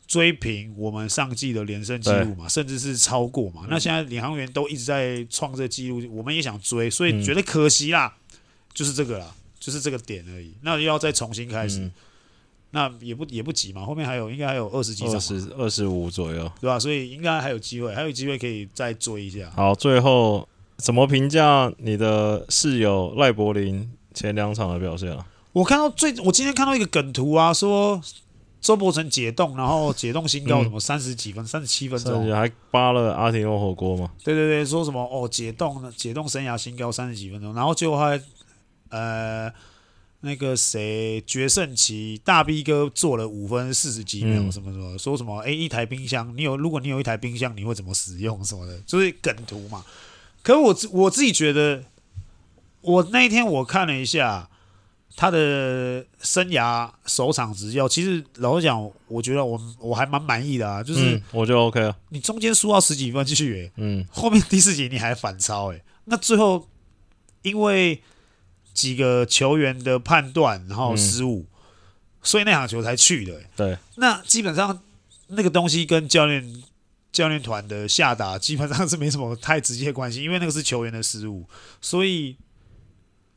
[0.09, 3.61] 追平我们上季的连胜记录嘛，甚至是超过嘛。
[3.63, 8.39] 嗯、那现在领航员都一直在创这个记录，我们也想追，所以觉得可惜啦，嗯、
[8.75, 10.53] 就是这个啦，就是这个点而已。
[10.63, 11.79] 那又要再重新开始。
[11.81, 11.93] 嗯
[12.73, 16.79] 那也不也不急嘛，后面还有应该还有二十几场，二十二十五左右，对吧？
[16.79, 19.51] 所以应该还有机会，还有机会可以再追一下。
[19.57, 25.27] 好，最后怎么评价你的室友赖柏林前两场的表现啊？
[25.53, 28.01] 我看到最，我今天看到一个梗图啊，说
[28.61, 34.13] 周伯成解冻，然后解冻新高，什么三十几分，三十七分钟，还扒了阿提诺火锅吗？
[34.23, 38.17] 对对对，说什么哦，解冻解冻生涯新高三十几分钟，然后最后还
[38.91, 39.53] 呃。
[40.23, 49.83] 那个谁决胜期大 B 哥做了五分四十几秒，什么什么，说什么哎，一台冰箱，你有如果你有一台冰箱，你会怎么使用什么的，就是梗图嘛。
[50.43, 51.83] 可是我我自己觉得，
[52.83, 54.47] 我那一天我看了一下
[55.17, 61.97] 他的生涯首场执教，其实老实讲，我觉得我我还蛮满意的啊，就是、嗯、我觉得 OK 了。
[62.11, 66.69] 你中间输到十几分继续、欸，嗯，后面第四节你还反超、欸，哎，那最后
[67.41, 68.03] 因为。
[68.81, 71.59] 几个球员的判断，然后失误，嗯、
[72.23, 73.51] 所以那场球才去的、欸。
[73.55, 74.81] 对，那基本上
[75.27, 76.63] 那个东西跟教练
[77.13, 81.47] 教练团的下达基本上是没什么太直接关系，因为那个是球员的失误。
[81.83, 82.39] 所以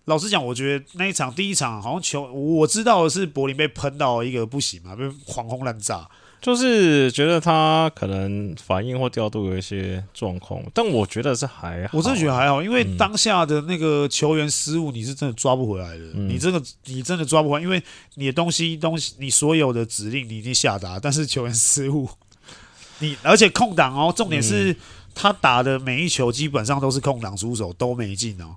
[0.06, 6.10] 老实讲，我觉得那一场第一场好像球我知道的是柏林被喷到一个不行嘛，被狂轰滥炸。
[6.44, 11.98] 就是觉得他可能反应或调度有一些状况，但我觉得是还好。
[11.98, 16.04] 我真的觉得还好，因为当下的那个球员失误，你是真的抓不回来的。
[16.16, 17.82] 嗯、你这个你真的抓不回来，因为
[18.16, 22.10] 你的东西东西，你所有的指令你已经下达，但是球员失误，
[23.00, 24.76] 你而且空档哦，重点是
[25.16, 28.54] 他打的每一球基本上都是空档出手都没进哦。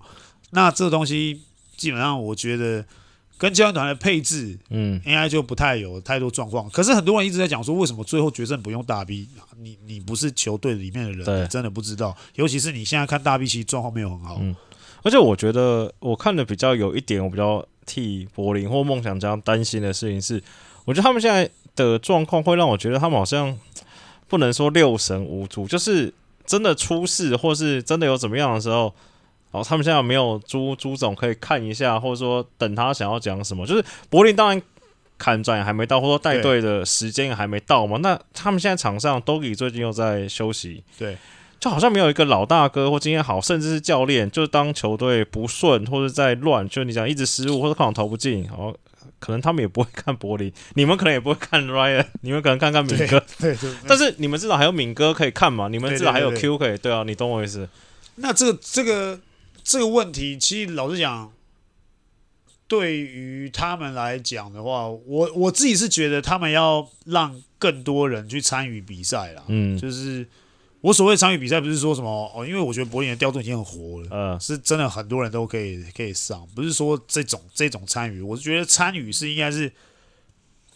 [0.51, 1.41] 那这东西
[1.77, 2.85] 基本上我觉得。
[3.39, 6.69] 跟教练团的配置，嗯，应该就不太有太多状况。
[6.71, 9.29] 可是很多人一直在讲说，为什么最后决胜不用大 B？
[9.59, 12.17] 你你不是球队里面的人，你真的不知道。
[12.37, 14.39] 尤其是你现在看大 B，其实状况没有很好。
[14.41, 14.57] 嗯，
[15.03, 20.43] 而且我觉得我看的比较有一点，我比较替柏林或梦想家担心的事情是，
[20.87, 23.59] 我觉得他们现在的状况会让我觉得他们好像
[24.29, 26.15] 不能说六神无主，就是
[26.47, 28.95] 真的出事或是真的有怎么样的时候。
[29.57, 33.67] 然后他们现在有没有朱朱总可以看一下，或者说等他想要讲什么？
[33.67, 34.61] 就是柏林当然
[35.17, 37.99] 砍转也还没到，或者说带队的时间也还没到嘛。
[38.03, 41.17] 那他们现在场上，Dogi 最近又在休息，对，
[41.59, 48.77] 就好像没有一个老大哥或经验好，甚至是教练，就是当球队不顺或者在乱，就你讲一直失误或者抗投不进，然后
[49.19, 57.67] 可能他们也不会看柏林，你们可能也不会看 Ryan，你们可能看看敏哥，对，对但是你们至少还有敏哥可以看嘛，你们至少还有 Q 可以，对啊，你懂我意思？
[58.17, 59.19] 那这个这个。
[59.67, 61.33] 这个问题其实老实讲，
[62.69, 69.43] 对于他们来讲的话，我我自己是觉得他们要让更多人去参与比赛啦。
[69.49, 70.25] 嗯，就是
[70.83, 79.73] 我所谓参与比赛，不是说什么哦，因为我觉得柏林的调度已经很活了，嗯，是真的很多人都可以可以上，不是说这种这种参与，我是觉得参与是应该是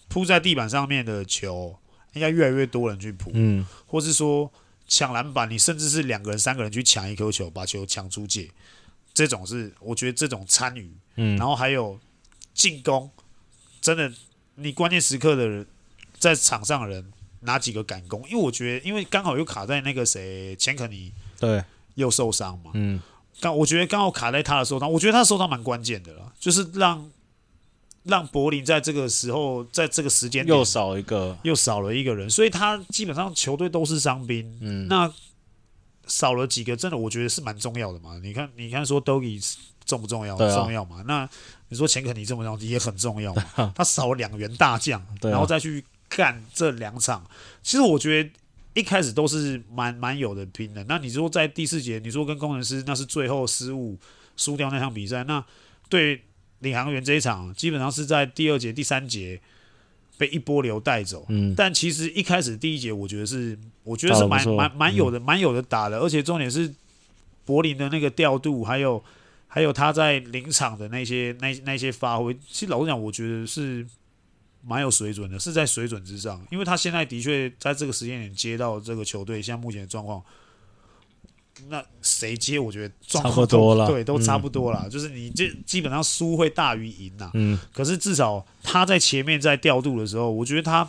[0.08, 1.78] 铺在地板上面的球，
[2.14, 4.52] 应该越来越多人去扑，嗯，或是说
[4.88, 8.50] 抢篮板，你甚至是两个人、三个人去抢一颗球，把球抢出界。
[9.20, 12.00] 这种是我觉得这种参与，嗯，然后还有
[12.54, 13.10] 进攻，
[13.78, 14.10] 真的，
[14.54, 15.66] 你关键时刻的人
[16.18, 18.26] 在场上的人哪几个敢攻？
[18.30, 21.62] 因为我觉得，因为刚好又卡在那个谁钱可尼对。
[21.96, 22.98] 又受伤嘛，嗯，
[23.40, 27.10] 刚我觉得刚好卡在他的受伤，我觉得他的受伤蛮关键的了，就是让
[28.04, 31.36] 让柏林在这个时候在这个时间又少一个。
[31.42, 35.12] 又少了一个人，所以他基本上球队都是伤兵，嗯，那。
[36.10, 38.18] 少了几个，真的我觉得是蛮重要的嘛。
[38.20, 39.56] 你看，你看说 Dogi
[39.86, 40.34] 重不重要？
[40.34, 41.02] 啊、重要嘛。
[41.06, 41.26] 那
[41.68, 43.72] 你说钱肯尼这么重要，也很重要嘛。
[43.76, 47.24] 他少了两员大将，然后再去干这两场，
[47.62, 48.30] 其实我觉得
[48.74, 50.84] 一开始都是蛮蛮有的拼的。
[50.88, 53.96] 那你说在第四节，你说跟工程师那是最后失误
[54.36, 55.44] 输掉那场比赛，那
[55.88, 56.20] 对
[56.58, 59.40] 领航员这一场，基本上是在第二节、第三节。
[60.18, 63.58] 被一波流带走，嗯，但其实一开始第一节，我觉得是，
[63.90, 66.72] 我觉得是蛮蛮蛮有的，蛮有的打的，而且重点是
[67.44, 69.02] 柏林的那个调度，还有
[69.48, 73.84] 还有他在临场的那些那那些发挥，其实老实讲，我觉得是
[74.62, 80.22] 蛮有水准的，是在水准之上，因为他现在的确在这个时间点接到这个球队，现在目前的状况。
[81.68, 82.58] 那谁接？
[82.58, 84.80] 我觉得差不多了，对，都差不多了。
[84.84, 87.30] 嗯、就是你这基本上输会大于赢呐。
[87.34, 87.58] 嗯。
[87.74, 90.88] 可是至少他在前面在调度的时候，我觉得他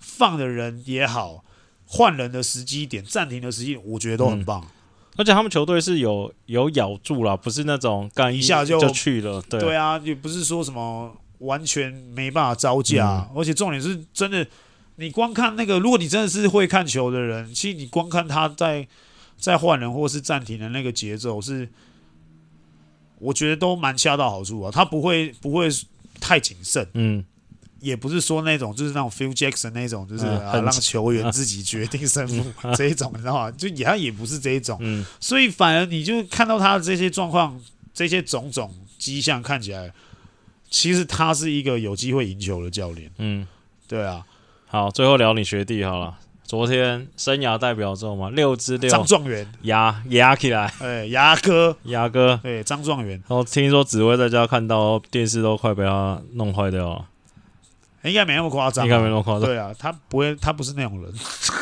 [0.00, 1.44] 放的人也好，
[1.86, 4.60] 换人的时机点、暂停的时机点，我觉得都很棒。
[4.60, 4.68] 嗯、
[5.16, 9.40] 而且他们球队是有有咬住了，不是那种干一,一下就就去了。
[9.42, 13.26] 对对啊，也不是说什么完全没办法招架。
[13.30, 14.46] 嗯、而且重点是真的，
[14.96, 18.86] 你光看那个，如果你真的是会看球的人，其实你光看他在。
[19.38, 21.68] 在换人或是暂停的那个节奏是，
[23.18, 24.70] 我觉得都蛮恰到好处啊。
[24.70, 25.68] 他不会不会
[26.18, 27.22] 太谨慎，嗯，
[27.80, 33.50] 也不是说那种就是那种 Phil Jackson 那种，就是啊让球员自己决定胜负 这一种，你知道吗？
[33.50, 37.60] 就也他也不是这一种，嗯，所以反而你就看到他的这些状况，
[37.92, 39.92] 这些种种迹象看起来，
[40.70, 43.46] 其实他是一个有机会赢球的教练，嗯，
[43.86, 44.24] 对啊。
[44.68, 46.18] 好，最后聊你学弟好了。
[46.42, 53.20] 昨天生涯代表作嘛，六支六，张状元压压起来，哎，牙哥，牙哥，对，张状元。
[53.28, 57.04] 然后听说紫薇在家看到电视都快被他弄坏掉了。
[58.06, 59.44] 应该没那么夸张，应该没那么夸张。
[59.44, 61.12] 对啊，他不会，他不是那种人，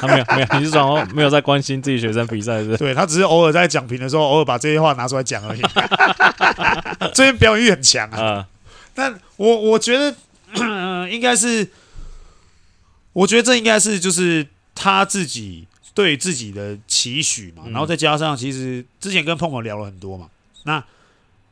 [0.00, 2.76] 他没有没有，你是说没有在关心自己学生比赛是是？
[2.82, 5.60] 对，他只是偶尔在讲评的时候，偶尔把这些话拿出来讲而已。
[7.14, 8.18] 这边表演欲很强啊。
[8.18, 8.46] 嗯、
[8.94, 10.14] 但我我觉得，
[10.54, 11.68] 呃、 应该是，
[13.12, 20.28] 我觉得这应该是就是他自己对自己的期许嘛，然后再加上其实之前跟碰友聊了很多嘛，
[20.64, 20.82] 那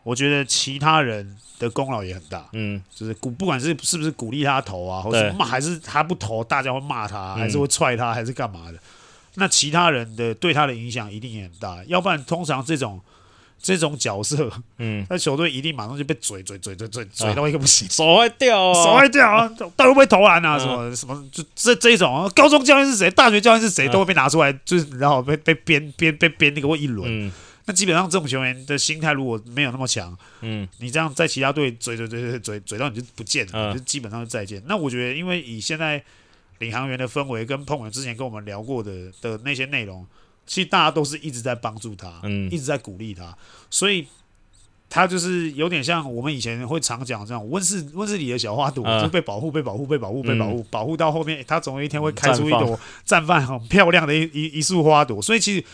[0.03, 1.37] 我觉得其他人。
[1.59, 8.79] 的功劳也很大，嗯，就是鼓，不管是是不是鼓励他投啊，或者骂，还是他不投，大家会骂他，还是会踹他，还是干嘛的？
[9.37, 13.01] 那其他人的对他的影响一定也很大，要不然通常这种
[13.61, 20.59] 这种角色，嗯，那球队一定马上就被嘴嘴嘴嘴嘴嘴到一个不行，手会掉，手会掉啊，到底会不会投篮啊？
[20.59, 23.09] 什么什么，就这这种，高中教练是谁？
[23.09, 23.89] 大学教练是谁？
[23.89, 27.31] 都会被拿出来，就是然后被被编编被编那个一轮。
[27.65, 34.61] 那基本上这种球员的心态如果没有那么强，嗯，你这样在其他队嘴嘴嘴嘴嘴嘴到你就不见了，嗯、就基本上就再见。
[34.67, 36.03] 那我觉得，因为以现在
[36.59, 40.05] 领航员的氛围跟碰友之前跟我们聊过的的那些内容，
[40.45, 43.33] 其实大家都是一直在帮助他，嗯，一直在鼓励他，
[43.71, 44.09] 所以
[44.91, 55.23] 他就是有点像我们以前会常讲这样温室温室里的小花朵，嗯、就被保护被保护被保护被保护，保护到后面，他总有一天会开出一朵绽放很漂亮的一一一束花朵。
[55.23, 55.65] 所以其实。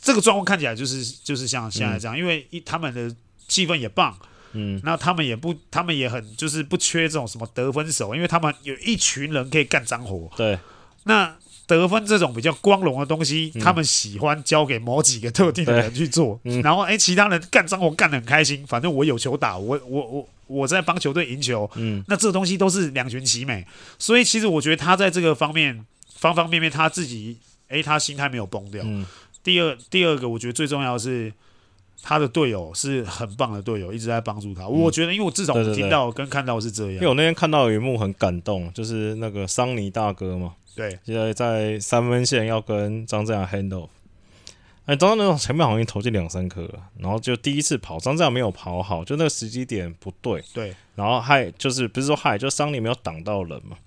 [0.00, 3.14] 这个状况看起来就是就是像现在这样，嗯、因为一他们的
[3.48, 4.16] 气氛也棒，
[4.52, 10.30] 嗯，那他们也不，他们也很就是不缺这种什么得分手，因为他们有一群人可以干脏活。
[10.36, 10.58] 对，
[11.04, 11.36] 那
[11.66, 23.66] 得分这种比较光荣的东西，嗯、他们喜欢交给某几个特定的人去做，嗯、然后哎，其他人干脏活干得很开心，反正我有球打，我我我我在帮球队赢球，嗯，那这个东西都是两全其美，
[23.98, 25.84] 所以其实我觉得他在这个方面
[26.14, 27.36] 方方面面他自己，
[27.68, 28.82] 哎，他心态没有崩掉。
[28.86, 29.04] 嗯
[29.48, 31.32] 第二，第二个，我觉得最重要的是
[32.02, 34.64] 他的队友是很棒的队友，一直在帮助他。
[34.64, 36.92] 嗯、我觉得，因为我至少我听到跟看到是这样。
[36.92, 43.88] 因为我那天看到有一幕很感动，就是那个桑尼大哥嘛，对，现在在三分线要跟张镇阳 handle，
[44.84, 53.78] 哎，张振阳前面好像投进两三颗了，然后就第一次跑，张镇阳没有跑好，就那个时机点不对，对，然后害就是不是说害，就桑尼没有挡到人嘛。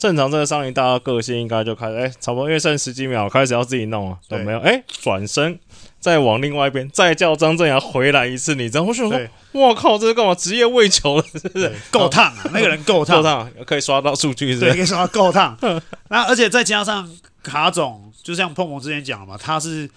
[0.00, 4.58] 正常这个上一大家个性应该就开始哎、欸，差不多因为剩十几秒，开始要自己弄了，有没有？
[4.60, 5.58] 哎，转身
[6.00, 8.82] 再往另外一边，再叫张镇阳回来一次，你知道？
[8.84, 9.20] 我想说，
[9.52, 10.34] 我靠，这是干嘛？
[10.34, 11.70] 职业喂球了是不是？
[11.92, 12.50] 够烫啊！
[12.50, 15.54] 那个人够烫，够烫，可以刷到数据，对，可以刷到够烫。
[16.08, 17.06] 那而且再加上
[17.42, 19.88] 卡总，就像碰碰之前讲了嘛，他是。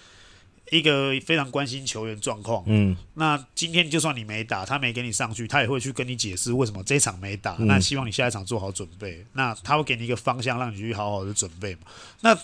[0.74, 7.56] 一个非常关心球员状况，嗯，那今天就算你没打，他没给你上去，他也会去跟你解释为什么这一场没打。
[7.60, 9.24] 嗯、那希望你下一场做好准备。
[9.34, 11.82] 那他会给你一个方向，让你去好好的准备嘛。
[12.22, 12.36] 那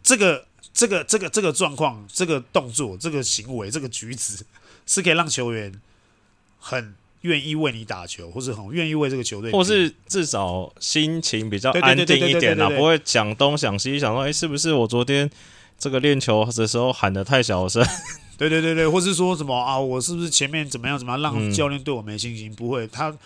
[0.00, 4.44] 这个这个这个这个状况，这个动作，这个行为，这个举止，
[4.86, 5.74] 是可以让球员
[6.60, 15.28] 很愿意为你打球，或是很愿意为这个球队，或是至少心情比较安定一点啊，不会想东想西，想说，哎，是不是我昨天。
[15.80, 17.82] 这个练球的时候喊的太小声，
[18.36, 19.80] 对对对对，或是说什么啊？
[19.80, 22.52] 我是不是前面怎么样怎么样让教练对我没信心？
[22.52, 23.16] 嗯、不会，他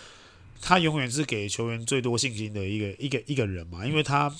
[0.61, 4.33] 他永远是给球员最多信心的一个一个一个人嘛，因为他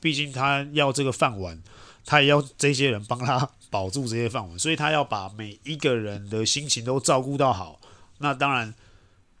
[0.00, 1.60] 毕竟他要这个饭碗，
[2.04, 7.80] 他也要这些人帮他保住这些饭碗，所以他要把每一个人的心情都照顾到好。
[8.18, 8.74] 那当然，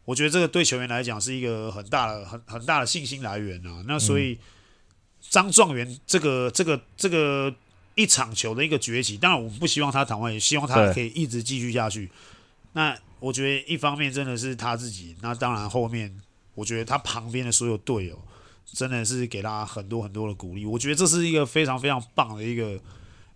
[0.06, 3.84] 我觉得这个对球员来讲是一个很大的很很大的信心来源啊。
[3.86, 4.38] 那所以
[5.20, 7.54] 张状元这个这个这个。
[7.94, 12.10] 一场球的一个崛起，当然我们不希望他躺完，也希望他可以一直继续下去。
[12.72, 16.12] 那我觉得一方面真的是他自己，那当然后面
[16.54, 18.18] 我觉得他旁边的所有队友
[18.64, 20.64] 真的是给他很多很多的鼓励。
[20.64, 22.80] 我觉得这是一个非常非常棒的一个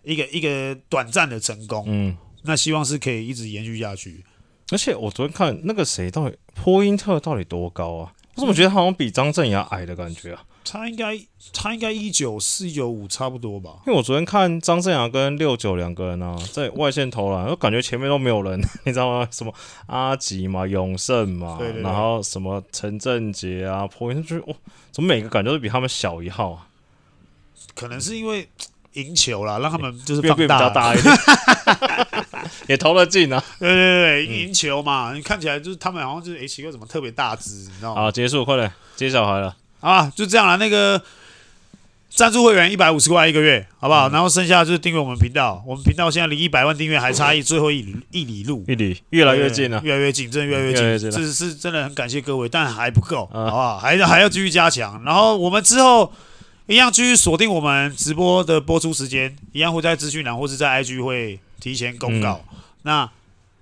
[0.03, 1.85] 一个一个短暂的成功。
[1.87, 4.25] 嗯，那希望是可以一直延续下去。
[4.71, 8.13] 而且我昨天看那个谁到底波因特到底多高啊？
[8.37, 10.43] 我怎么觉得他好像比张镇雅矮的感觉啊？
[10.69, 11.17] 他应该
[11.53, 13.77] 他应该一九四一九五差不多吧？
[13.87, 19.27] 因为我昨天看张镇雅跟六九两个人啊，在外线投篮，我感觉前面都没有人， 你知道吗？
[19.31, 19.53] 什么
[19.87, 24.53] 阿吉嘛、永胜嘛，然后什么陈振杰啊、破音，就是哦，
[24.91, 26.67] 怎么每个感觉都比他们小一号啊？
[27.73, 28.47] 可能是因为
[28.93, 31.15] 赢球了，让他们就是放大比较大一点，
[32.69, 33.43] 也投了进啊。
[33.59, 38.01] 对对对，赢球嘛，你看起来就是他们好像就是哎，奇怪怎么特别大只，你知道吗？
[38.01, 39.55] 好，结束，快点接小孩了。
[39.79, 40.57] 啊，就这样了。
[40.57, 41.01] 那个
[42.09, 44.09] 赞助会员一百五十块一个月，好不好？
[44.09, 45.63] 嗯、然后剩下就是订阅我们频道。
[45.67, 51.11] 我们频道现在离一百万订阅还差一最后一里一里路，一里越来越近了，越来越近，真的越来越近。
[51.11, 53.77] 是是真的很感谢各位，但还不够，嗯、好不好？
[53.77, 55.01] 还还要继续加强。
[55.05, 56.11] 然后我们之后
[56.65, 62.41] 一样继续锁定我们直播的播出时间，一样会在资讯栏或是在 IG 会提前公告。
[62.51, 63.09] 嗯、那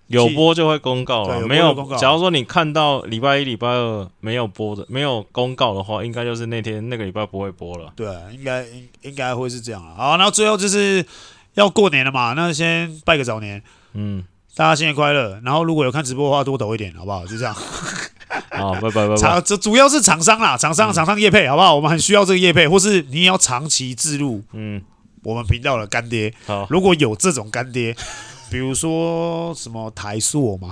[0.07, 1.95] 有播就会公告了，没有公告。
[1.95, 7.91] 假如说你看到礼拜一、礼拜二没有播的、没有公告的话，应该就是那天那个礼拜不会播了。
[7.95, 9.95] 对，应该应应该会是这样了。
[9.95, 11.03] 好，然后最后就是
[11.55, 14.23] 要过年了嘛，那先拜个早年，嗯，
[14.55, 15.41] 大家新年快乐。
[15.43, 17.25] 然后如果有看直播的话，多抖一点，好不好？
[17.25, 17.55] 就这样。
[18.51, 19.41] 好，拜拜拜拜。
[19.41, 21.75] 这主要是厂商啦，厂商厂商业配，好不好？
[21.75, 24.81] 我们很需要这个业配，或是你也要长期自入，嗯，
[25.25, 26.33] 我们频道的干爹。
[26.45, 27.93] 好，如果有这种干爹。
[28.51, 30.69] 比如说什么台塑嘛，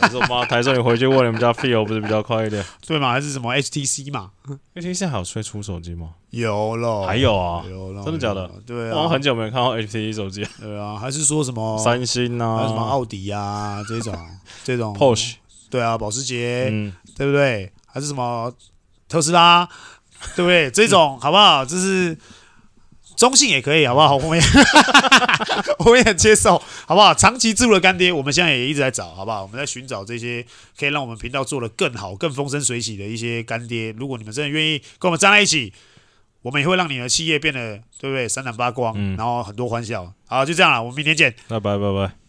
[0.00, 0.46] 台塑吗？
[0.46, 2.64] 台塑你回去问你们家 Phil 不是比较快一点？
[2.86, 3.10] 对嘛？
[3.10, 4.30] 还是什么 HTC 嘛
[4.76, 6.10] ？HTC 还有推出手机吗？
[6.30, 8.48] 有了，还有啊，有了，真的假的？
[8.64, 10.46] 对啊，我很久没有看到 HTC 手机。
[10.60, 14.16] 对啊，还是说什么三星啊，还有什么奥迪啊这种
[14.62, 15.34] 这种 Porsche？
[15.68, 17.70] 对啊，保时捷，嗯，对不对？
[17.84, 18.50] 还是什么
[19.08, 19.68] 特斯拉，
[20.36, 20.70] 对不对？
[20.70, 21.64] 这种好不好？
[21.66, 22.16] 这是。
[23.16, 24.16] 中性也可以，好不好？
[24.18, 24.44] 我们也，
[25.78, 27.14] 我们也接受，好不好？
[27.14, 29.42] 长期置入的干爹，我们现在也一直在找，好不好？
[29.42, 30.44] 我们在寻找这些
[30.78, 33.92] 可以让我们频道做得更好、更风生水起的一些干爹。
[33.98, 35.72] 如果你们真的愿意跟我们站在一起，
[36.42, 38.28] 我们也会让你的企业变得，对不对？
[38.28, 40.12] 闪闪发光，嗯、然后很多欢笑。
[40.26, 42.25] 好，就这样了，我们明天见，拜拜，拜拜。